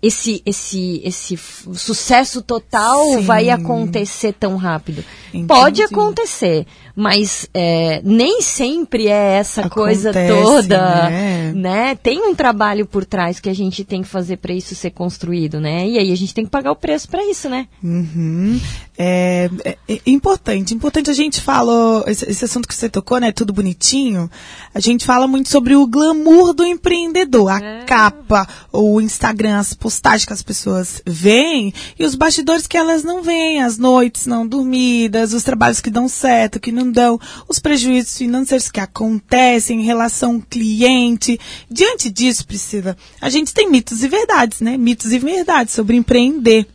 [0.04, 3.22] esse, esse, esse sucesso total Sim.
[3.22, 5.02] vai acontecer tão rápido.
[5.30, 5.48] Entendi.
[5.48, 11.54] Pode acontecer, mas é, nem sempre é essa Acontece, coisa toda, né?
[11.56, 11.96] né?
[11.96, 15.62] Tem um trabalho por trás que a gente tem que fazer para isso ser construído,
[15.62, 15.88] né?
[15.88, 17.68] E aí a gente tem que pagar o preço para isso, né?
[17.82, 18.60] Uhum.
[18.96, 23.32] É, é, é, importante, importante a gente fala esse, esse, assunto que você tocou, né?
[23.32, 24.30] Tudo bonitinho.
[24.76, 27.84] A gente fala muito sobre o glamour do empreendedor, a é.
[27.86, 33.21] capa, o Instagram, as postagens que as pessoas veem e os bastidores que elas não
[33.21, 38.17] veem, as noites não dormidas, os trabalhos que dão certo, que não dão, os prejuízos
[38.17, 41.39] financeiros que acontecem em relação cliente.
[41.69, 44.77] Diante disso, Priscila, a gente tem mitos e verdades, né?
[44.77, 46.67] Mitos e verdades sobre empreender.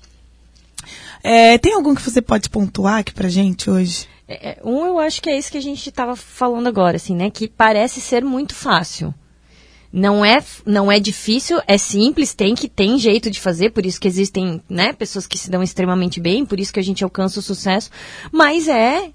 [1.23, 4.07] É, tem algum que você pode pontuar aqui pra gente hoje?
[4.27, 7.15] É, é um, eu acho que é isso que a gente estava falando agora, assim,
[7.15, 7.31] né?
[7.31, 9.15] Que parece ser muito fácil.
[9.93, 14.01] Não é, não é difícil, é simples, tem que tem jeito de fazer, por isso
[14.01, 17.41] que existem, né, pessoas que se dão extremamente bem, por isso que a gente alcança
[17.41, 17.91] o sucesso,
[18.31, 19.11] mas é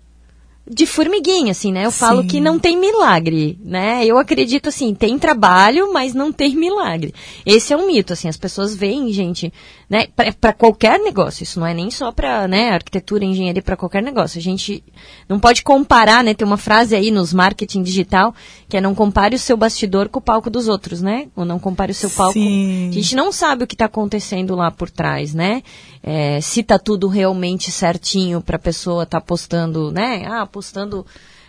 [0.65, 1.85] de formiguinha, assim, né?
[1.85, 1.97] Eu Sim.
[1.97, 4.05] falo que não tem milagre, né?
[4.05, 7.13] Eu acredito assim, tem trabalho, mas não tem milagre.
[7.45, 9.51] Esse é um mito, assim, as pessoas veem, gente,
[9.93, 10.07] né?
[10.41, 14.39] Para qualquer negócio, isso não é nem só para, né, arquitetura, engenharia, para qualquer negócio.
[14.39, 14.83] A gente
[15.29, 16.33] não pode comparar, né?
[16.33, 18.33] Tem uma frase aí nos marketing digital
[18.67, 21.27] que é não compare o seu bastidor com o palco dos outros, né?
[21.35, 22.33] Ou não compare o seu palco.
[22.33, 22.89] Sim.
[22.89, 25.61] A gente não sabe o que está acontecendo lá por trás, né?
[26.01, 30.25] É, se tá tudo realmente certinho para a pessoa estar tá postando, né?
[30.25, 31.05] Ah, postando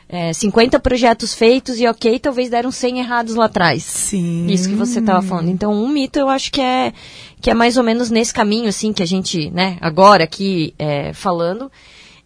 [0.09, 3.83] é, 50 projetos feitos e ok, talvez deram 100 errados lá atrás.
[3.83, 4.47] Sim.
[4.47, 5.49] Isso que você estava falando.
[5.49, 6.93] Então, um mito eu acho que é,
[7.45, 11.13] que é mais ou menos nesse caminho, assim, que a gente, né, agora aqui é,
[11.13, 11.71] falando.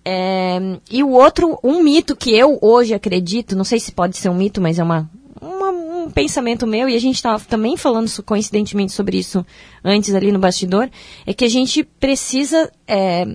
[0.05, 4.29] É, e o outro, um mito que eu hoje acredito, não sei se pode ser
[4.29, 5.11] um mito, mas é uma,
[5.43, 9.45] uma um pensamento meu, e a gente estava também falando coincidentemente sobre isso
[9.85, 10.89] antes ali no bastidor,
[11.27, 13.27] é que a gente precisa, é,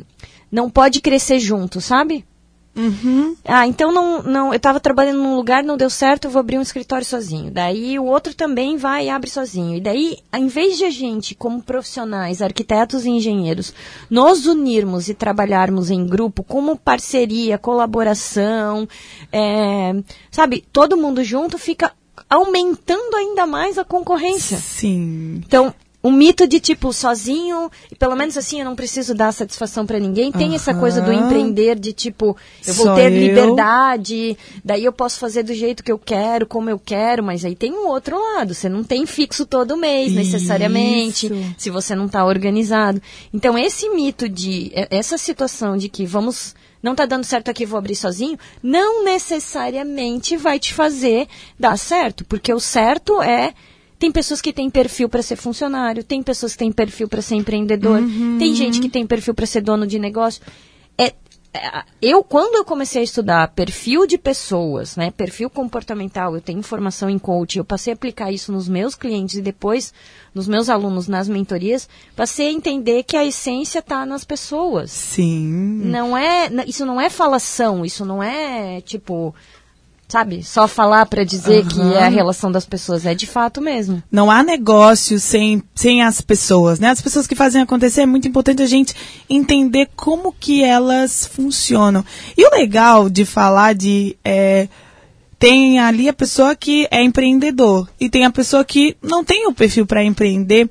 [0.49, 2.23] não pode crescer junto, sabe?
[2.75, 3.35] Uhum.
[3.45, 6.57] Ah, então não, não, eu estava trabalhando num lugar, não deu certo, eu vou abrir
[6.57, 7.51] um escritório sozinho.
[7.51, 9.77] Daí o outro também vai e abre sozinho.
[9.77, 13.73] E daí, em vez de a gente, como profissionais, arquitetos e engenheiros,
[14.09, 18.87] nos unirmos e trabalharmos em grupo, como parceria, colaboração,
[19.31, 19.93] é,
[20.31, 21.91] sabe, todo mundo junto fica
[22.29, 24.57] aumentando ainda mais a concorrência.
[24.57, 25.41] Sim.
[25.45, 25.73] Então,
[26.03, 30.31] um mito de tipo sozinho, pelo menos assim eu não preciso dar satisfação para ninguém.
[30.31, 32.35] Tem essa coisa do empreender de tipo,
[32.67, 33.19] eu vou Só ter eu.
[33.19, 37.55] liberdade, daí eu posso fazer do jeito que eu quero, como eu quero, mas aí
[37.55, 41.55] tem um outro lado, você não tem fixo todo mês necessariamente, Isso.
[41.57, 43.01] se você não está organizado.
[43.33, 47.77] Então esse mito de essa situação de que vamos não tá dando certo aqui, vou
[47.77, 53.53] abrir sozinho, não necessariamente vai te fazer dar certo, porque o certo é
[54.03, 57.35] tem pessoas que têm perfil para ser funcionário, tem pessoas que têm perfil para ser
[57.35, 58.35] empreendedor, uhum.
[58.37, 60.41] tem gente que tem perfil para ser dono de negócio.
[60.97, 61.13] É,
[61.53, 66.61] é, eu quando eu comecei a estudar perfil de pessoas, né, perfil comportamental, eu tenho
[66.61, 69.93] formação em coaching, eu passei a aplicar isso nos meus clientes e depois
[70.35, 74.91] nos meus alunos nas mentorias, passei a entender que a essência está nas pessoas.
[74.91, 75.81] Sim.
[75.85, 79.33] Não é, isso não é falação, isso não é tipo
[80.13, 80.43] sabe?
[80.43, 81.67] Só falar para dizer uhum.
[81.67, 83.03] que é a relação das pessoas.
[83.03, 84.03] É de fato mesmo.
[84.11, 86.91] Não há negócio sem, sem as pessoas, né?
[86.91, 88.93] As pessoas que fazem acontecer é muito importante a gente
[89.27, 92.05] entender como que elas funcionam.
[92.37, 94.15] E o legal de falar de.
[94.23, 94.67] É,
[95.39, 99.53] tem ali a pessoa que é empreendedor e tem a pessoa que não tem o
[99.53, 100.69] perfil para empreender.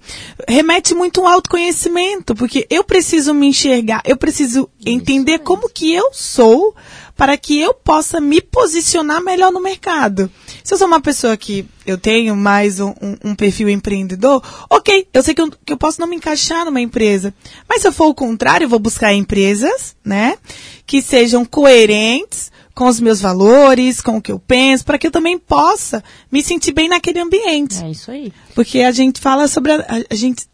[0.48, 6.09] Remete muito ao autoconhecimento, porque eu preciso me enxergar, eu preciso entender como que eu
[6.12, 6.74] sou
[7.22, 10.28] para que eu possa me posicionar melhor no mercado.
[10.64, 15.06] Se eu sou uma pessoa que eu tenho mais um, um, um perfil empreendedor, ok,
[15.14, 17.32] eu sei que eu, que eu posso não me encaixar numa empresa.
[17.68, 20.37] Mas se eu for o contrário, eu vou buscar empresas, né?
[20.85, 25.12] Que sejam coerentes com os meus valores, com o que eu penso, para que eu
[25.12, 27.85] também possa me sentir bem naquele ambiente.
[27.85, 28.32] É isso aí.
[28.52, 30.48] Porque a gente fala sobre a, a, a gente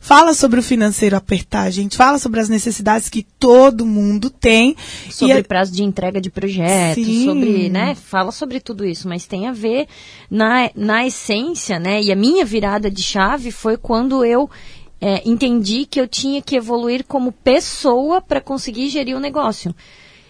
[0.00, 4.76] fala sobre o financeiro apertar, gente fala sobre as necessidades que todo mundo tem.
[5.10, 7.24] Sobre e prazo de entrega de projetos, Sim.
[7.24, 9.86] sobre, né, fala sobre tudo isso, mas tem a ver
[10.30, 14.50] na, na essência, né, e a minha virada de chave foi quando eu
[15.00, 19.74] é, entendi que eu tinha que evoluir como pessoa para conseguir gerir o negócio.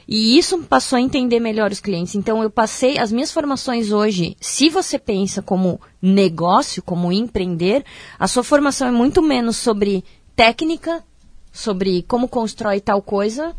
[0.08, 2.14] E isso passou a entender melhor os clientes.
[2.14, 7.84] Então eu passei as minhas formações hoje, se você pensa como negócio, como empreender,
[8.18, 10.04] a sua formação é muito menos sobre
[10.36, 11.04] técnica,
[11.52, 13.56] sobre como constrói tal coisa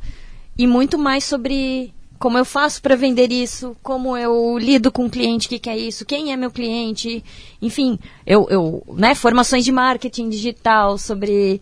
[0.57, 5.09] e muito mais sobre como eu faço para vender isso, como eu lido com o
[5.09, 7.23] cliente que quer isso, quem é meu cliente,
[7.61, 11.61] enfim, eu, eu né, formações de marketing digital sobre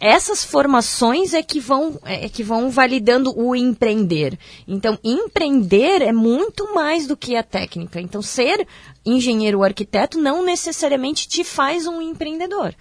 [0.00, 4.38] essas formações é que vão é que vão validando o empreender.
[4.68, 8.00] Então, empreender é muito mais do que a técnica.
[8.00, 8.66] Então, ser
[9.04, 12.74] engenheiro ou arquiteto não necessariamente te faz um empreendedor.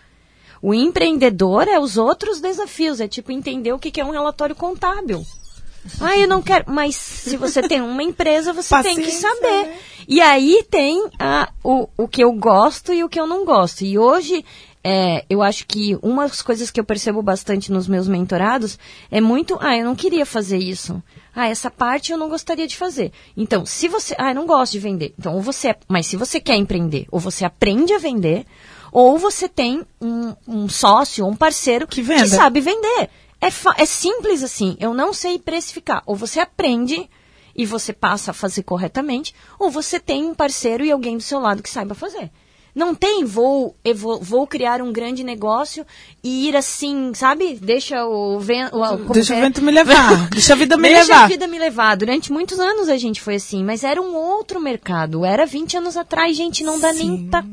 [0.61, 5.25] O empreendedor é os outros desafios, é tipo entender o que é um relatório contábil.
[5.99, 6.71] Ah, eu não quero.
[6.71, 9.67] Mas se você tem uma empresa, você tem que Paciência, saber.
[9.67, 9.77] né?
[10.07, 13.83] E aí tem a, o, o que eu gosto e o que eu não gosto.
[13.83, 14.45] E hoje,
[14.83, 18.77] é, eu acho que uma das coisas que eu percebo bastante nos meus mentorados
[19.09, 19.57] é muito.
[19.61, 21.01] Ah, eu não queria fazer isso.
[21.33, 23.13] Ah, essa parte eu não gostaria de fazer.
[23.37, 24.13] Então, se você.
[24.17, 25.13] Ah, eu não gosto de vender.
[25.17, 25.73] Então, ou você.
[25.87, 28.45] Mas se você quer empreender, ou você aprende a vender,
[28.91, 32.27] ou você tem um, um sócio, um parceiro Que venda.
[32.27, 33.09] sabe vender.
[33.39, 34.75] É, é simples assim.
[34.81, 36.03] Eu não sei precificar.
[36.05, 37.09] Ou você aprende
[37.55, 41.39] e você passa a fazer corretamente, ou você tem um parceiro e alguém do seu
[41.39, 42.31] lado que saiba fazer.
[42.75, 45.85] Não tem vou, vou, vou criar um grande negócio
[46.23, 47.59] e ir assim, sabe?
[47.61, 48.75] Deixa o vento.
[49.13, 50.29] Deixa o vento me levar.
[50.31, 51.23] Deixa a vida me Deixa levar.
[51.25, 51.95] a vida me levar.
[51.95, 55.23] Durante muitos anos a gente foi assim, mas era um outro mercado.
[55.23, 57.43] Era 20 anos atrás, gente, não dá nem pra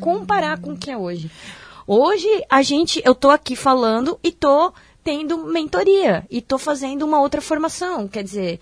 [0.00, 1.30] comparar com o que é hoje.
[1.86, 7.18] Hoje a gente, eu tô aqui falando e tô tendo mentoria e tô fazendo uma
[7.18, 8.60] outra formação, quer dizer,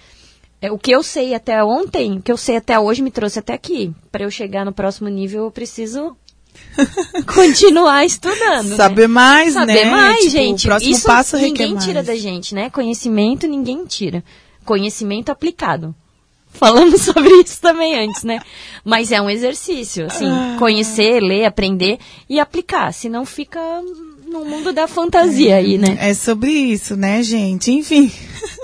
[0.61, 3.39] é, o que eu sei até ontem, o que eu sei até hoje me trouxe
[3.39, 3.93] até aqui.
[4.11, 6.17] Para eu chegar no próximo nível, eu preciso
[7.35, 8.71] continuar estudando.
[8.71, 8.77] né?
[8.77, 9.91] Saber mais, Saber né?
[9.91, 10.65] mais, Tipo, gente.
[10.67, 11.85] O próximo Isso passo ninguém mais.
[11.85, 12.71] tira da gente, né?
[12.71, 14.25] Conhecimento ninguém tira.
[14.65, 15.95] Conhecimento aplicado.
[16.51, 18.41] Falamos sobre isso também antes, né?
[18.85, 20.57] Mas é um exercício, assim, Ah.
[20.59, 22.93] conhecer, ler, aprender e aplicar.
[22.93, 23.61] Senão fica
[24.27, 25.97] no mundo da fantasia aí, né?
[26.01, 27.71] É sobre isso, né, gente?
[27.73, 28.11] Enfim.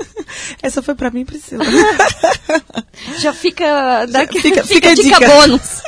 [0.62, 1.64] Essa foi pra mim, Priscila.
[3.18, 5.28] Já fica, daqui, Fica- fica, fica dica, dica.
[5.28, 5.82] bônus.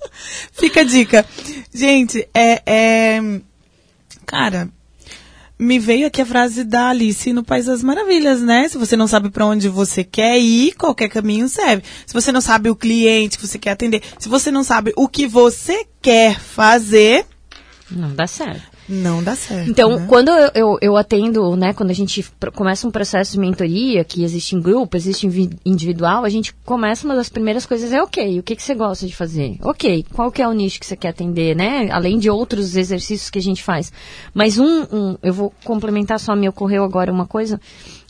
[0.52, 1.24] Fica a dica.
[1.72, 3.20] Gente, é, é.
[4.26, 4.68] Cara,
[5.58, 8.68] me veio aqui a frase da Alice no País das Maravilhas, né?
[8.68, 11.82] Se você não sabe pra onde você quer ir, qualquer caminho serve.
[12.06, 15.08] Se você não sabe o cliente que você quer atender, se você não sabe o
[15.08, 17.24] que você quer fazer,
[17.90, 18.62] Não dá certo.
[18.90, 19.70] Não dá certo.
[19.70, 20.06] Então, né?
[20.08, 24.24] quando eu, eu, eu atendo, né, quando a gente começa um processo de mentoria, que
[24.24, 28.02] existe em grupo, existe em vi- individual, a gente começa, uma das primeiras coisas é,
[28.02, 29.56] ok, o que, que você gosta de fazer?
[29.62, 31.88] Ok, qual que é o nicho que você quer atender, né?
[31.90, 33.92] Além de outros exercícios que a gente faz.
[34.34, 37.60] Mas um, um eu vou complementar só, me ocorreu agora uma coisa.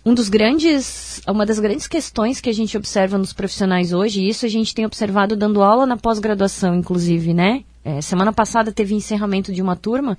[0.04, 4.30] Um dos grandes, uma das grandes questões que a gente observa nos profissionais hoje, e
[4.30, 7.64] isso a gente tem observado dando aula na pós-graduação, inclusive, né?
[7.84, 10.16] É, semana passada teve encerramento de uma turma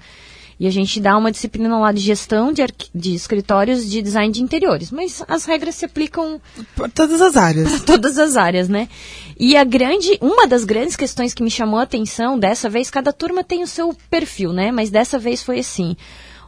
[0.62, 2.62] e a gente dá uma disciplina lá de gestão de,
[2.93, 4.91] de escritórios de design de interiores.
[4.91, 6.39] Mas as regras se aplicam
[6.76, 7.82] Por todas as áreas.
[7.82, 8.88] todas as áreas, né?
[9.39, 13.12] E a grande, uma das grandes questões que me chamou a atenção dessa vez, cada
[13.12, 14.71] turma tem o seu perfil, né?
[14.71, 15.97] Mas dessa vez foi assim.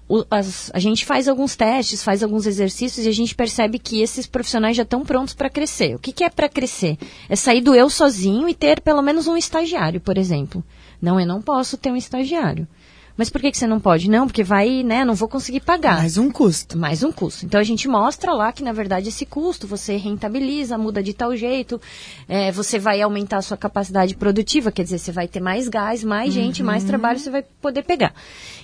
[0.08, 4.02] o- as- a gente faz alguns testes, faz alguns exercícios e a gente percebe que
[4.02, 5.95] esses profissionais já estão prontos para crescer.
[5.95, 6.97] O que, que é para crescer?
[7.30, 10.62] É sair do eu sozinho e ter pelo menos um estagiário, por exemplo.
[11.02, 12.67] Não, eu não posso ter um estagiário.
[13.15, 14.10] Mas por que, que você não pode?
[14.10, 15.06] Não, porque vai, né?
[15.06, 16.78] Não vou conseguir pagar Mais um custo.
[16.78, 17.45] mais um custo.
[17.45, 21.36] Então a gente mostra lá que na verdade esse custo você rentabiliza, muda de tal
[21.36, 21.80] jeito,
[22.28, 26.04] é, você vai aumentar a sua capacidade produtiva, quer dizer, você vai ter mais gás,
[26.04, 28.13] mais gente, mais trabalho você vai poder pegar.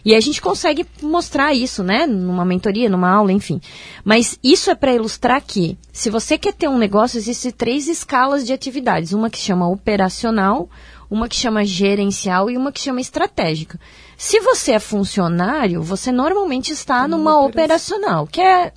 [0.04, 3.62] E a gente consegue mostrar isso, né, numa mentoria, numa aula, enfim.
[4.04, 8.46] Mas isso é para ilustrar que se você quer ter um negócio, existem três escalas
[8.46, 10.70] de atividades, uma que chama operacional,
[11.10, 13.80] uma que chama gerencial e uma que chama estratégica.
[14.18, 18.72] Se você é funcionário, você normalmente está numa operacional, que é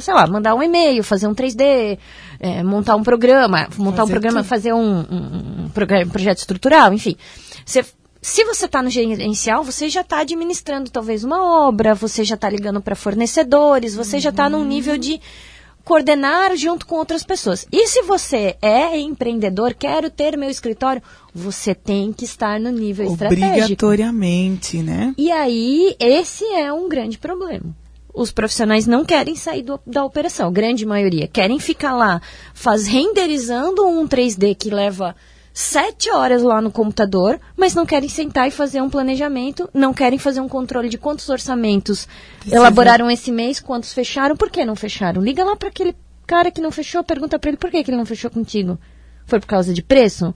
[0.00, 1.98] sei lá, mandar um e-mail, fazer um 3D,
[2.40, 4.48] é, montar um programa, montar Fazer um programa, tudo.
[4.48, 7.16] fazer um, um- um programa- um projeto estrutural, enfim.
[7.66, 7.84] Você-
[8.22, 12.48] se você está no gerencial, você já está administrando talvez uma obra, você já está
[12.48, 15.20] ligando para fornecedores, você já está num nível de
[15.88, 17.66] coordenar junto com outras pessoas.
[17.72, 21.02] E se você é empreendedor, quero ter meu escritório,
[21.34, 23.86] você tem que estar no nível estratégico.
[23.86, 25.14] Obrigatoriamente, né?
[25.16, 27.74] E aí, esse é um grande problema.
[28.14, 31.26] Os profissionais não querem sair do- da operação, grande maioria.
[31.26, 32.20] Querem ficar lá
[32.52, 35.16] faz, renderizando um 3D que leva
[35.58, 40.16] sete horas lá no computador, mas não querem sentar e fazer um planejamento, não querem
[40.16, 42.06] fazer um controle de quantos orçamentos
[42.48, 45.20] elaboraram esse mês, quantos fecharam, por que não fecharam?
[45.20, 47.98] Liga lá para aquele cara que não fechou, pergunta para ele por que, que ele
[47.98, 48.78] não fechou contigo.
[49.26, 50.32] Foi por causa de preço?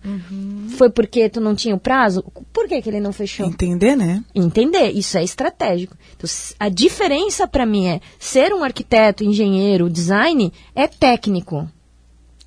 [0.77, 2.25] Foi porque tu não tinha o prazo?
[2.53, 3.47] Por que, que ele não fechou?
[3.47, 4.25] Entender, né?
[4.35, 5.97] Entender, isso é estratégico.
[6.17, 11.71] Então, a diferença para mim é ser um arquiteto, engenheiro, design é técnico.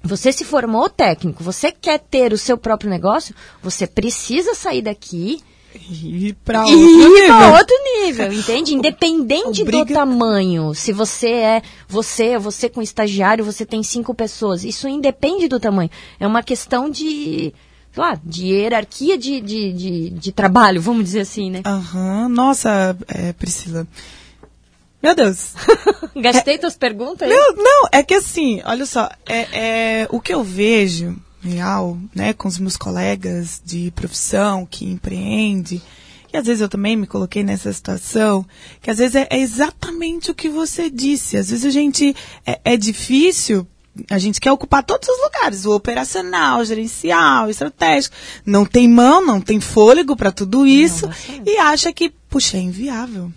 [0.06, 5.42] Você se formou técnico, você quer ter o seu próprio negócio, você precisa sair daqui
[6.66, 8.74] E outro ir para outro nível, entende?
[8.76, 10.74] Independente do tamanho.
[10.74, 14.64] Se você é você, você com estagiário, você tem cinco pessoas.
[14.64, 15.90] Isso independe do tamanho.
[16.20, 17.54] É uma questão de,
[17.92, 21.62] sei lá, de hierarquia de, de, de, de trabalho, vamos dizer assim, né?
[21.66, 23.86] Aham, nossa, é, Priscila.
[25.06, 25.54] Meu Deus.
[26.20, 27.30] Gastei tuas perguntas?
[27.30, 32.34] Não, não, é que assim, olha só, é, é, o que eu vejo real, né,
[32.34, 35.80] com os meus colegas de profissão que empreende,
[36.34, 38.44] e às vezes eu também me coloquei nessa situação,
[38.82, 41.38] que às vezes é, é exatamente o que você disse.
[41.38, 43.68] Às vezes a gente é, é difícil.
[44.10, 48.16] A gente quer ocupar todos os lugares, o operacional, o gerencial, o estratégico.
[48.44, 51.08] Não tem mão, não tem fôlego para tudo isso
[51.46, 53.32] e acha que, puxa, é inviável.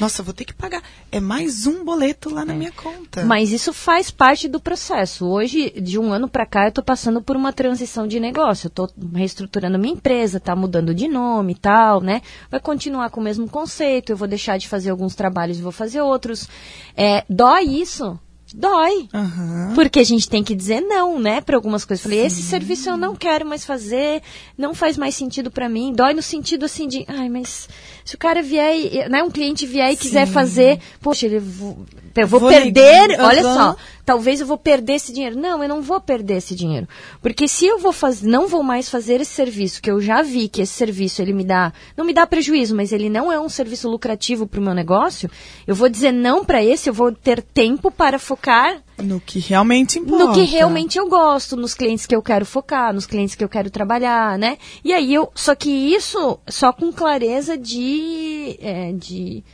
[0.00, 0.82] Nossa, vou ter que pagar.
[1.12, 3.22] É mais um boleto lá na minha conta.
[3.24, 5.26] Mas isso faz parte do processo.
[5.26, 8.66] Hoje, de um ano para cá, eu estou passando por uma transição de negócio.
[8.66, 12.22] Eu estou reestruturando minha empresa, está mudando de nome e tal, né?
[12.50, 14.10] Vai continuar com o mesmo conceito.
[14.10, 16.48] Eu vou deixar de fazer alguns trabalhos e vou fazer outros.
[16.96, 18.18] É, dói isso?
[18.54, 19.08] Dói.
[19.14, 19.72] Aham.
[19.74, 22.02] Porque a gente tem que dizer não, né, para algumas coisas.
[22.02, 24.22] Falei, esse serviço eu não quero mais fazer,
[24.58, 25.92] não faz mais sentido para mim.
[25.92, 27.68] Dói no sentido assim de, ai, mas
[28.04, 31.84] se o cara vier, e, né, um cliente vier e quiser fazer, poxa, ele vou-
[32.16, 33.76] eu vou, Vou perder, olha só,
[34.10, 35.38] talvez eu vou perder esse dinheiro.
[35.38, 36.88] Não, eu não vou perder esse dinheiro.
[37.22, 40.48] Porque se eu vou fazer, não vou mais fazer esse serviço, que eu já vi
[40.48, 43.48] que esse serviço ele me dá, não me dá prejuízo, mas ele não é um
[43.48, 45.30] serviço lucrativo para o meu negócio,
[45.64, 50.00] eu vou dizer não para esse, eu vou ter tempo para focar No que realmente
[50.00, 50.24] importa.
[50.24, 53.48] no que realmente eu gosto, nos clientes que eu quero focar, nos clientes que eu
[53.48, 54.58] quero trabalhar, né?
[54.84, 55.30] E aí eu.
[55.36, 58.56] Só que isso só com clareza de.
[58.60, 59.44] é, de,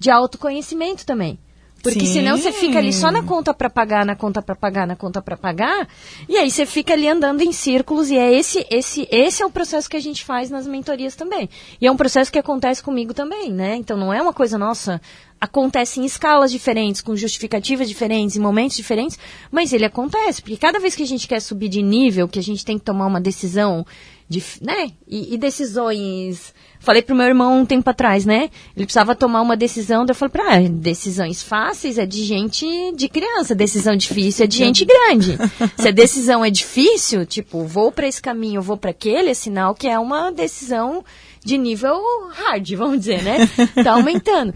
[0.00, 1.38] de autoconhecimento também.
[1.82, 2.14] Porque Sim.
[2.14, 5.22] senão você fica ali só na conta para pagar, na conta para pagar, na conta
[5.22, 5.88] para pagar,
[6.28, 9.50] e aí você fica ali andando em círculos e é esse esse esse é o
[9.50, 11.48] processo que a gente faz nas mentorias também.
[11.80, 13.76] E é um processo que acontece comigo também, né?
[13.76, 15.00] Então não é uma coisa nossa,
[15.40, 19.18] acontece em escalas diferentes, com justificativas diferentes, em momentos diferentes,
[19.50, 22.42] mas ele acontece, porque cada vez que a gente quer subir de nível, que a
[22.42, 23.86] gente tem que tomar uma decisão
[24.28, 24.90] de, né?
[25.08, 26.54] E, e decisões.
[26.80, 28.48] Falei pro meu irmão um tempo atrás, né?
[28.74, 32.66] Ele precisava tomar uma decisão, daí eu falei pra ah, decisões fáceis é de gente
[32.96, 35.36] de criança, decisão difícil é de gente grande.
[35.76, 39.74] Se a decisão é difícil, tipo, vou para esse caminho, vou para aquele, é sinal
[39.74, 41.04] que é uma decisão
[41.44, 42.00] de nível
[42.30, 43.38] hard, vamos dizer, né?
[43.84, 44.54] Tá aumentando.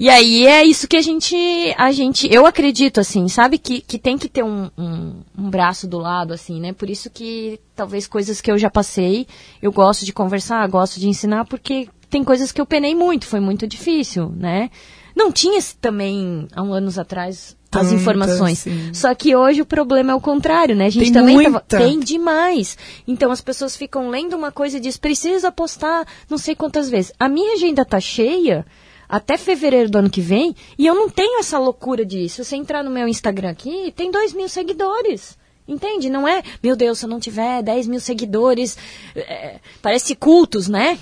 [0.00, 1.36] E aí é isso que a gente,
[1.76, 5.86] a gente, eu acredito assim, sabe que, que tem que ter um, um, um braço
[5.86, 6.72] do lado assim, né?
[6.72, 9.26] Por isso que talvez coisas que eu já passei,
[9.60, 13.40] eu gosto de conversar, gosto de ensinar, porque tem coisas que eu penei muito, foi
[13.40, 14.70] muito difícil, né?
[15.14, 18.58] Não tinha também há um anos atrás as Tanta, informações.
[18.60, 18.94] sim.
[18.94, 20.86] Só que hoje o problema é o contrário, né?
[20.86, 21.60] A gente Tem também muita.
[21.60, 22.78] tava- tem demais.
[23.06, 27.12] Então as pessoas ficam lendo uma coisa e diz precisa postar não sei quantas vezes.
[27.20, 28.64] A minha agenda tá cheia
[29.10, 32.36] até fevereiro do ano que vem e eu não tenho essa loucura disso.
[32.36, 35.36] Se você entrar no meu Instagram aqui, tem dois mil seguidores.
[35.66, 36.10] Entende?
[36.10, 38.76] Não é, meu Deus, se eu não tiver 10 mil seguidores,
[39.14, 40.98] é, parece cultos, né?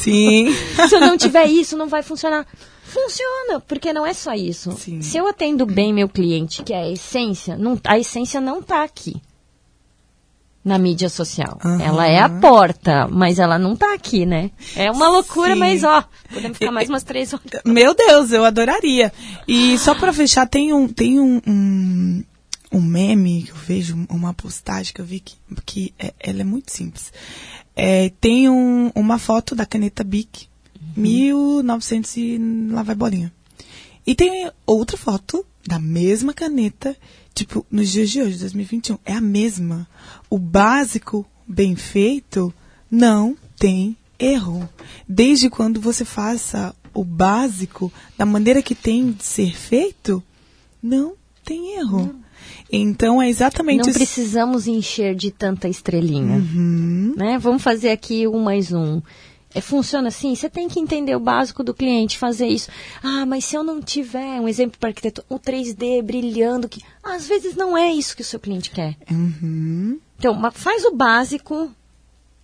[0.00, 0.48] Sim.
[0.88, 2.44] se eu não tiver isso, não vai funcionar.
[2.82, 4.72] Funciona, porque não é só isso.
[4.72, 5.00] Sim.
[5.00, 8.82] Se eu atendo bem meu cliente, que é a essência, não, a essência não está
[8.82, 9.22] aqui
[10.64, 11.58] na mídia social.
[11.64, 11.80] Aham.
[11.82, 14.50] Ela é a porta, mas ela não está aqui, né?
[14.76, 15.58] É uma loucura, Sim.
[15.58, 17.46] mas ó, podemos ficar mais umas três horas.
[17.64, 19.12] Meu Deus, eu adoraria.
[19.48, 22.24] E só pra fechar, tem um, tem um, um,
[22.72, 25.34] um meme que eu vejo, uma postagem que eu vi que,
[25.64, 27.10] que é- ela é muito simples.
[27.74, 30.46] É, tem um, uma foto da caneta Bic,
[30.96, 32.38] 1900 e
[32.70, 33.32] lá vai bolinha.
[34.06, 36.96] E tem outra foto da mesma caneta,
[37.34, 39.86] tipo, nos dias de hoje, 2021, é a mesma.
[40.28, 42.52] O básico bem feito
[42.90, 44.68] não tem erro.
[45.08, 50.22] Desde quando você faça o básico da maneira que tem de ser feito,
[50.82, 51.14] não
[51.44, 52.06] tem erro.
[52.06, 52.30] Não.
[52.72, 56.36] Então é exatamente Não precisamos encher de tanta estrelinha.
[56.36, 57.14] Uhum.
[57.16, 57.38] Né?
[57.38, 59.00] Vamos fazer aqui um mais um.
[59.54, 60.34] É, funciona assim?
[60.34, 62.70] Você tem que entender o básico do cliente, fazer isso.
[63.02, 67.26] Ah, mas se eu não tiver um exemplo para arquiteto, o 3D brilhando, que às
[67.26, 68.96] vezes não é isso que o seu cliente quer.
[69.10, 69.98] Uhum.
[70.18, 71.70] Então, faz o básico,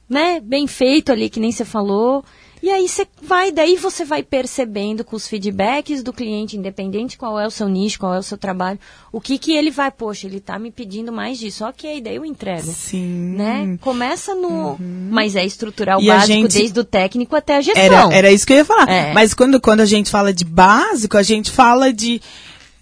[0.08, 0.40] né?
[0.40, 2.24] Bem feito ali, que nem você falou.
[2.66, 7.38] E aí você vai, daí você vai percebendo com os feedbacks do cliente, independente qual
[7.38, 8.76] é o seu nicho, qual é o seu trabalho,
[9.12, 12.24] o que que ele vai, poxa, ele está me pedindo mais disso, ok, daí eu
[12.24, 12.66] entrego.
[12.66, 13.36] Sim.
[13.36, 13.78] Né?
[13.80, 14.70] Começa no.
[14.70, 15.08] Uhum.
[15.12, 16.58] Mas é estrutural e básico, gente...
[16.58, 17.84] desde o técnico até a gestão.
[17.84, 18.88] Era, era isso que eu ia falar.
[18.90, 19.12] É.
[19.12, 22.20] Mas quando, quando a gente fala de básico, a gente fala de,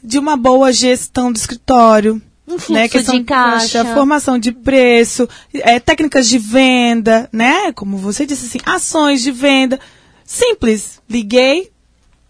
[0.03, 3.79] de uma boa gestão do escritório um fluxo né, questão de caixa.
[3.79, 3.95] caixa.
[3.95, 7.73] formação de preço, é, técnicas de venda, né?
[7.73, 9.81] Como você disse assim, ações de venda.
[10.25, 11.01] Simples.
[11.09, 11.71] Liguei,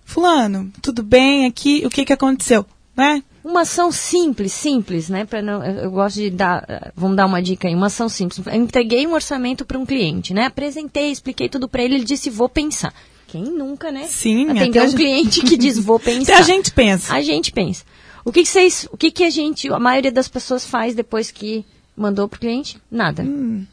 [0.05, 2.65] fulano, tudo bem aqui, o que que aconteceu,
[2.97, 3.23] né?
[3.45, 5.27] Uma ação simples, simples, né?
[5.27, 8.41] Para não, eu gosto de dar, vamos dar uma dica aí, uma ação simples.
[8.47, 10.47] Eu entreguei um orçamento para um cliente, né?
[10.47, 12.95] Apresentei, expliquei tudo para ele, ele disse vou pensar.
[13.27, 14.07] Quem nunca, né?
[14.09, 14.49] Sim.
[14.49, 14.97] Atender um gente...
[14.97, 16.39] cliente que diz vou pensar.
[16.39, 17.13] a gente pensa.
[17.13, 17.85] A gente pensa.
[18.25, 21.31] O que, que vocês, o que, que a gente, a maioria das pessoas faz depois
[21.31, 21.65] que
[21.95, 22.79] mandou para o cliente?
[22.91, 23.23] Nada.
[23.23, 23.67] Hum.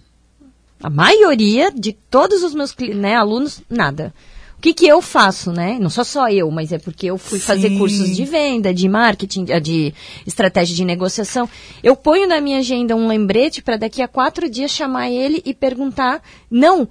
[0.83, 4.13] A maioria de todos os meus né, alunos, nada.
[4.57, 5.79] O que, que eu faço, né?
[5.79, 7.45] Não sou só eu, mas é porque eu fui Sim.
[7.45, 9.93] fazer cursos de venda, de marketing, de
[10.27, 11.49] estratégia de negociação.
[11.81, 15.53] Eu ponho na minha agenda um lembrete para daqui a quatro dias chamar ele e
[15.53, 16.87] perguntar: não,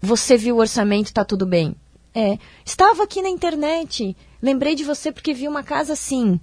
[0.00, 1.74] você viu o orçamento, está tudo bem.
[2.14, 6.40] É, estava aqui na internet, lembrei de você porque vi uma casa assim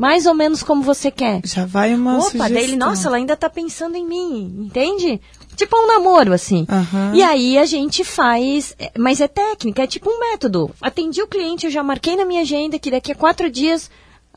[0.00, 1.42] mais ou menos como você quer.
[1.44, 2.54] Já vai uma Opa, sugestão.
[2.54, 5.20] daí ele, nossa, ela ainda tá pensando em mim, entende?
[5.54, 6.66] Tipo um namoro, assim.
[6.70, 7.14] Uhum.
[7.14, 10.70] E aí a gente faz, é, mas é técnica, é tipo um método.
[10.80, 13.90] Atendi o cliente, eu já marquei na minha agenda que daqui a quatro dias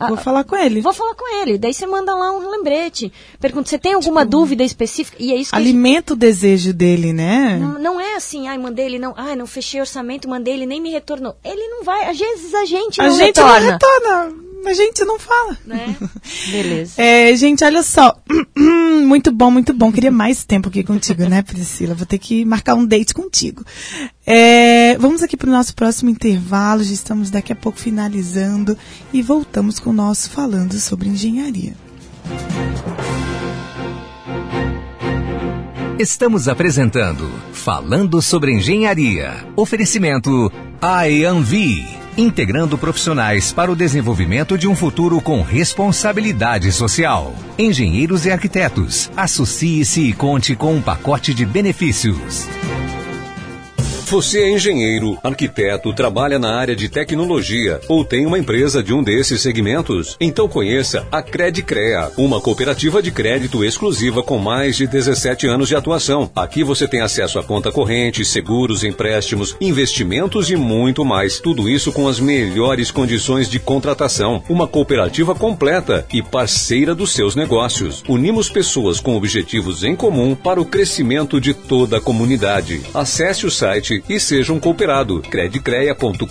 [0.05, 0.81] Vou falar com ele.
[0.81, 1.57] Vou falar com ele.
[1.57, 3.13] Daí você manda lá um lembrete.
[3.39, 5.15] Pergunta, você tem alguma tipo, dúvida específica?
[5.17, 6.13] E é isso que Alimenta gente...
[6.13, 7.57] o desejo dele, né?
[7.57, 9.13] Não, não, é assim, ai, mandei ele não.
[9.15, 11.37] Ai, não fechei orçamento, mandei ele nem me retornou.
[11.41, 12.09] Ele não vai.
[12.09, 13.59] Às vezes a gente a não gente retorna.
[13.59, 15.57] não retorna a gente não fala.
[15.65, 15.95] Né?
[16.51, 17.01] Beleza.
[17.01, 18.17] É, gente, olha só.
[19.05, 19.91] muito bom, muito bom.
[19.91, 21.93] Queria mais tempo aqui contigo, né, Priscila?
[21.93, 23.63] Vou ter que marcar um date contigo.
[24.25, 26.83] É, vamos aqui para o nosso próximo intervalo.
[26.83, 28.77] Já estamos daqui a pouco finalizando
[29.11, 31.73] e voltamos com o nosso Falando sobre Engenharia.
[35.99, 39.45] Estamos apresentando Falando sobre Engenharia.
[39.55, 40.51] Oferecimento
[40.81, 47.33] IAMV integrando profissionais para o desenvolvimento de um futuro com responsabilidade social.
[47.57, 52.47] Engenheiros e arquitetos, associe-se e conte com um pacote de benefícios.
[54.05, 59.01] Você é engenheiro, arquiteto, trabalha na área de tecnologia ou tem uma empresa de um
[59.01, 60.15] desses segmentos?
[60.19, 65.75] Então conheça a Credicrea, uma cooperativa de crédito exclusiva com mais de 17 anos de
[65.75, 66.29] atuação.
[66.35, 71.39] Aqui você tem acesso a conta corrente, seguros, empréstimos, investimentos e muito mais.
[71.39, 74.43] Tudo isso com as melhores condições de contratação.
[74.47, 78.03] Uma cooperativa completa e parceira dos seus negócios.
[78.07, 82.81] Unimos pessoas com objetivos em comum para o crescimento de toda a comunidade.
[82.93, 85.21] Acesse o site e seja um cooperado.
[85.21, 86.23] credicreia.coop.br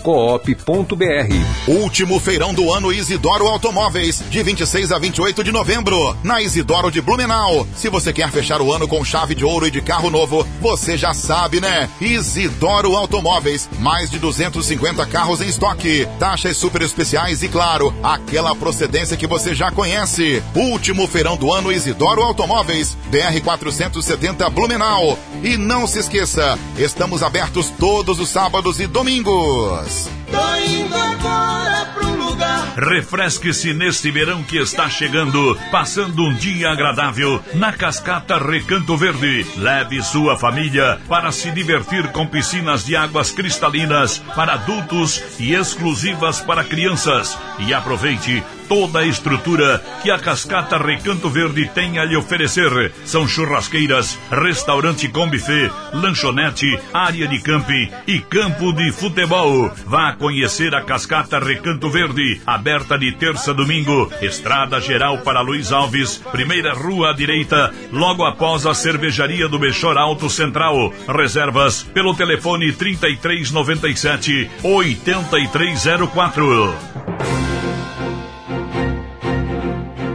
[1.67, 7.01] Último feirão do ano Isidoro Automóveis, de 26 a 28 de novembro, na Isidoro de
[7.01, 7.65] Blumenau.
[7.75, 10.97] Se você quer fechar o ano com chave de ouro e de carro novo, você
[10.97, 11.89] já sabe, né?
[12.01, 19.17] Isidoro Automóveis, mais de 250 carros em estoque, taxas super especiais e, claro, aquela procedência
[19.17, 20.43] que você já conhece.
[20.53, 25.17] Último feirão do ano Isidoro Automóveis, BR 470 Blumenau.
[25.43, 30.09] E não se esqueça, estamos abertos todos os sábados e domingos.
[30.31, 32.73] Tô indo agora pro lugar.
[32.75, 39.45] Refresque-se neste verão que está chegando, passando um dia agradável na Cascata Recanto Verde.
[39.57, 46.41] Leve sua família para se divertir com piscinas de águas cristalinas para adultos e exclusivas
[46.41, 47.37] para crianças.
[47.59, 52.91] E aproveite toda a estrutura que a Cascata Recanto Verde tem a lhe oferecer.
[53.05, 59.71] São churrasqueiras, restaurante com buffet, lanchonete, área de camping e campo de futebol.
[59.85, 65.71] Vá conhecer a Cascata Recanto Verde, aberta de terça a domingo, Estrada Geral para Luiz
[65.71, 70.91] Alves, primeira rua à direita, logo após a cervejaria do Bechor Alto Central.
[71.07, 77.42] Reservas pelo telefone 3397 8304.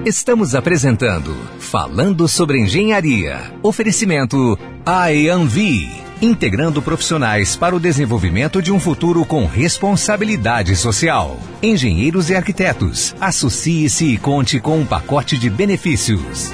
[0.09, 3.53] Estamos apresentando Falando sobre Engenharia.
[3.63, 5.87] Oferecimento IAMV.
[6.23, 11.39] Integrando profissionais para o desenvolvimento de um futuro com responsabilidade social.
[11.63, 16.51] Engenheiros e arquitetos, associe-se e conte com um pacote de benefícios.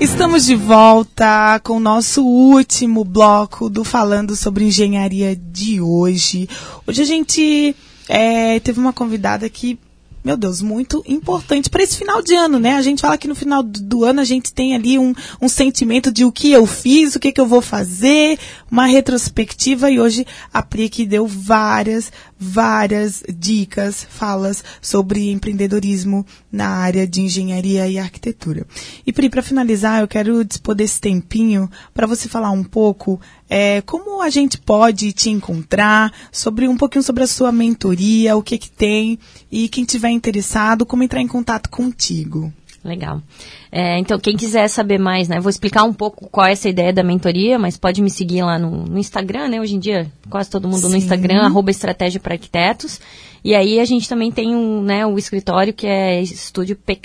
[0.00, 6.48] Estamos de volta com o nosso último bloco do Falando sobre Engenharia de hoje.
[6.86, 7.74] Hoje a gente
[8.08, 9.78] é, teve uma convidada que,
[10.22, 12.74] meu Deus, muito importante para esse final de ano, né?
[12.74, 16.10] A gente fala que no final do, ano a gente tem ali um, um, sentimento
[16.10, 18.38] de o que eu fiz, o que, que eu vou fazer,
[18.70, 26.68] uma retrospectiva e hoje a Pri que deu várias, várias dicas, falas sobre empreendedorismo na
[26.68, 28.66] área de engenharia e arquitetura.
[29.06, 33.20] E Pri, para finalizar, eu quero dispor desse tempinho para você falar um pouco
[33.56, 38.42] é, como a gente pode te encontrar, sobre um pouquinho sobre a sua mentoria, o
[38.42, 39.16] que que tem
[39.48, 42.52] e quem tiver interessado, como entrar em contato contigo.
[42.82, 43.22] Legal.
[43.70, 45.38] É, então, quem quiser saber mais, né?
[45.38, 48.58] Vou explicar um pouco qual é essa ideia da mentoria, mas pode me seguir lá
[48.58, 49.60] no, no Instagram, né?
[49.60, 50.90] Hoje em dia, quase todo mundo Sim.
[50.90, 53.00] no Instagram, arroba Estratégia para Arquitetos.
[53.44, 56.98] E aí a gente também tem um, né, o escritório que é Estúdio P.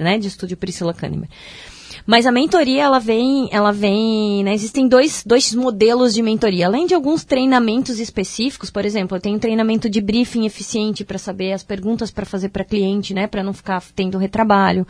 [0.00, 0.16] né?
[0.16, 1.28] De Estúdio Priscila Kahnemer.
[2.06, 6.66] Mas a mentoria, ela vem, ela vem, né, existem dois, dois modelos de mentoria.
[6.66, 11.18] Além de alguns treinamentos específicos, por exemplo, eu tenho um treinamento de briefing eficiente para
[11.18, 14.86] saber as perguntas para fazer para cliente, né, para não ficar tendo retrabalho.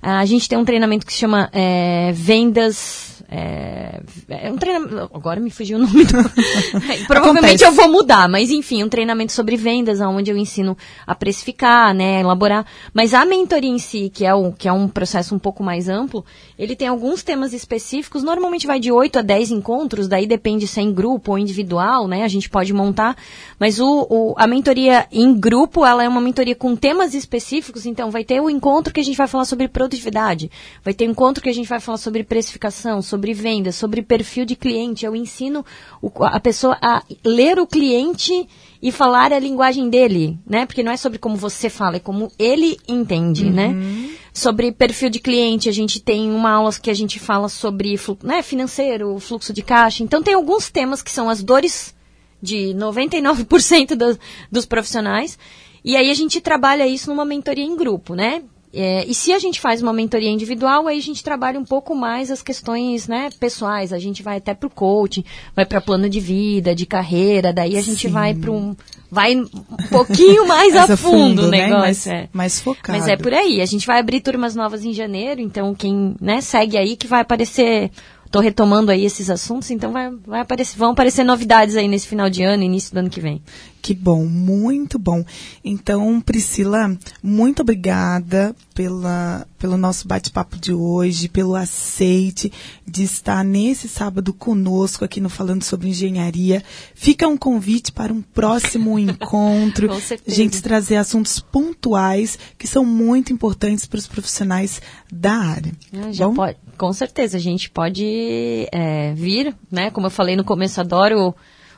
[0.00, 5.08] a gente tem um treinamento que se chama é, vendas é, é, um treinamento.
[5.14, 6.16] Agora me fugiu o nome do.
[7.06, 7.64] Provavelmente Acontece.
[7.64, 10.76] eu vou mudar, mas enfim, um treinamento sobre vendas, onde eu ensino
[11.06, 12.66] a precificar, né, a elaborar.
[12.92, 15.88] Mas a mentoria em si, que é, o, que é um processo um pouco mais
[15.88, 16.24] amplo,
[16.58, 20.80] ele tem alguns temas específicos, normalmente vai de 8 a 10 encontros, daí depende se
[20.80, 22.24] é em grupo ou individual, né?
[22.24, 23.16] A gente pode montar.
[23.60, 28.10] Mas o, o, a mentoria em grupo, ela é uma mentoria com temas específicos, então
[28.10, 30.50] vai ter o encontro que a gente vai falar sobre produtividade,
[30.82, 34.02] vai ter o encontro que a gente vai falar sobre precificação, sobre sobre vendas, sobre
[34.02, 35.04] perfil de cliente.
[35.04, 35.64] Eu ensino
[36.00, 38.48] o, a pessoa a ler o cliente
[38.82, 40.64] e falar a linguagem dele, né?
[40.64, 43.68] Porque não é sobre como você fala, é como ele entende, né?
[43.68, 43.74] uhum.
[43.74, 44.10] né?
[44.32, 48.42] Sobre perfil de cliente, a gente tem uma aula que a gente fala sobre né,
[48.42, 50.02] financeiro, fluxo de caixa.
[50.02, 51.94] Então tem alguns temas que são as dores
[52.40, 54.18] de 99% dos,
[54.50, 55.38] dos profissionais.
[55.84, 58.42] E aí a gente trabalha isso numa mentoria em grupo, né?
[58.72, 61.94] É, e se a gente faz uma mentoria individual, aí a gente trabalha um pouco
[61.94, 63.92] mais as questões né, pessoais.
[63.92, 65.24] A gente vai até para o coaching,
[65.56, 68.12] vai para plano de vida, de carreira, daí a gente Sim.
[68.12, 68.76] vai para um.
[69.12, 69.48] Vai um
[69.90, 71.64] pouquinho mais a fundo, fundo o né?
[71.64, 71.80] negócio.
[71.80, 72.28] Mais, é.
[72.32, 72.96] mais focado.
[72.96, 73.60] Mas é por aí.
[73.60, 77.22] A gente vai abrir turmas novas em janeiro, então quem né, segue aí que vai
[77.22, 77.90] aparecer
[78.30, 82.30] Estou retomando aí esses assuntos, então vai, vai aparecer, vão aparecer novidades aí nesse final
[82.30, 83.42] de ano, início do ano que vem.
[83.82, 85.24] Que bom, muito bom.
[85.64, 92.50] Então, Priscila, muito obrigada pela, pelo nosso bate-papo de hoje, pelo aceite
[92.86, 96.64] de estar nesse sábado conosco aqui no Falando sobre Engenharia.
[96.94, 99.88] Fica um convite para um próximo encontro.
[99.88, 100.34] Com certeza.
[100.34, 104.80] A gente trazer assuntos pontuais que são muito importantes para os profissionais
[105.12, 105.72] da área.
[105.92, 106.34] Ah, já bom?
[106.34, 109.90] pode, com certeza, a gente pode é, vir, né?
[109.90, 111.34] Como eu falei no começo, adoro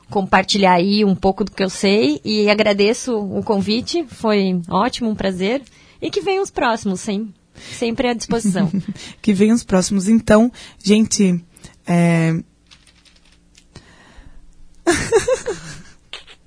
[0.08, 5.16] compartilhar aí um pouco do que eu sei e agradeço o convite, foi ótimo, um
[5.16, 5.62] prazer.
[6.00, 7.32] E que venham os próximos, sim,
[7.78, 8.70] sempre à disposição.
[9.20, 10.08] que venham os próximos.
[10.08, 10.50] Então,
[10.82, 11.42] gente,
[11.86, 12.34] é...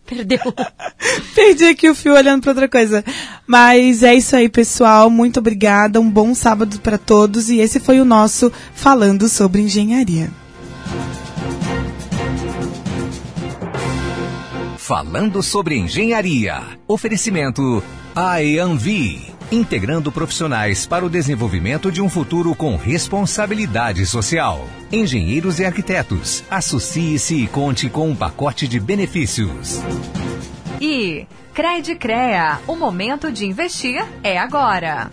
[0.05, 0.39] Perdeu.
[1.33, 3.03] Perdi aqui o fio olhando para outra coisa.
[3.47, 5.09] Mas é isso aí, pessoal.
[5.09, 5.99] Muito obrigada.
[5.99, 7.49] Um bom sábado para todos.
[7.49, 10.29] E esse foi o nosso Falando sobre Engenharia.
[14.77, 16.61] Falando sobre Engenharia.
[16.87, 17.83] Oferecimento
[18.15, 24.67] IAMV integrando profissionais para o desenvolvimento de um futuro com responsabilidade social.
[24.91, 29.81] Engenheiros e arquitetos, associe-se e conte com um pacote de benefícios.
[30.79, 35.09] E Cred Crea, o momento de investir é agora.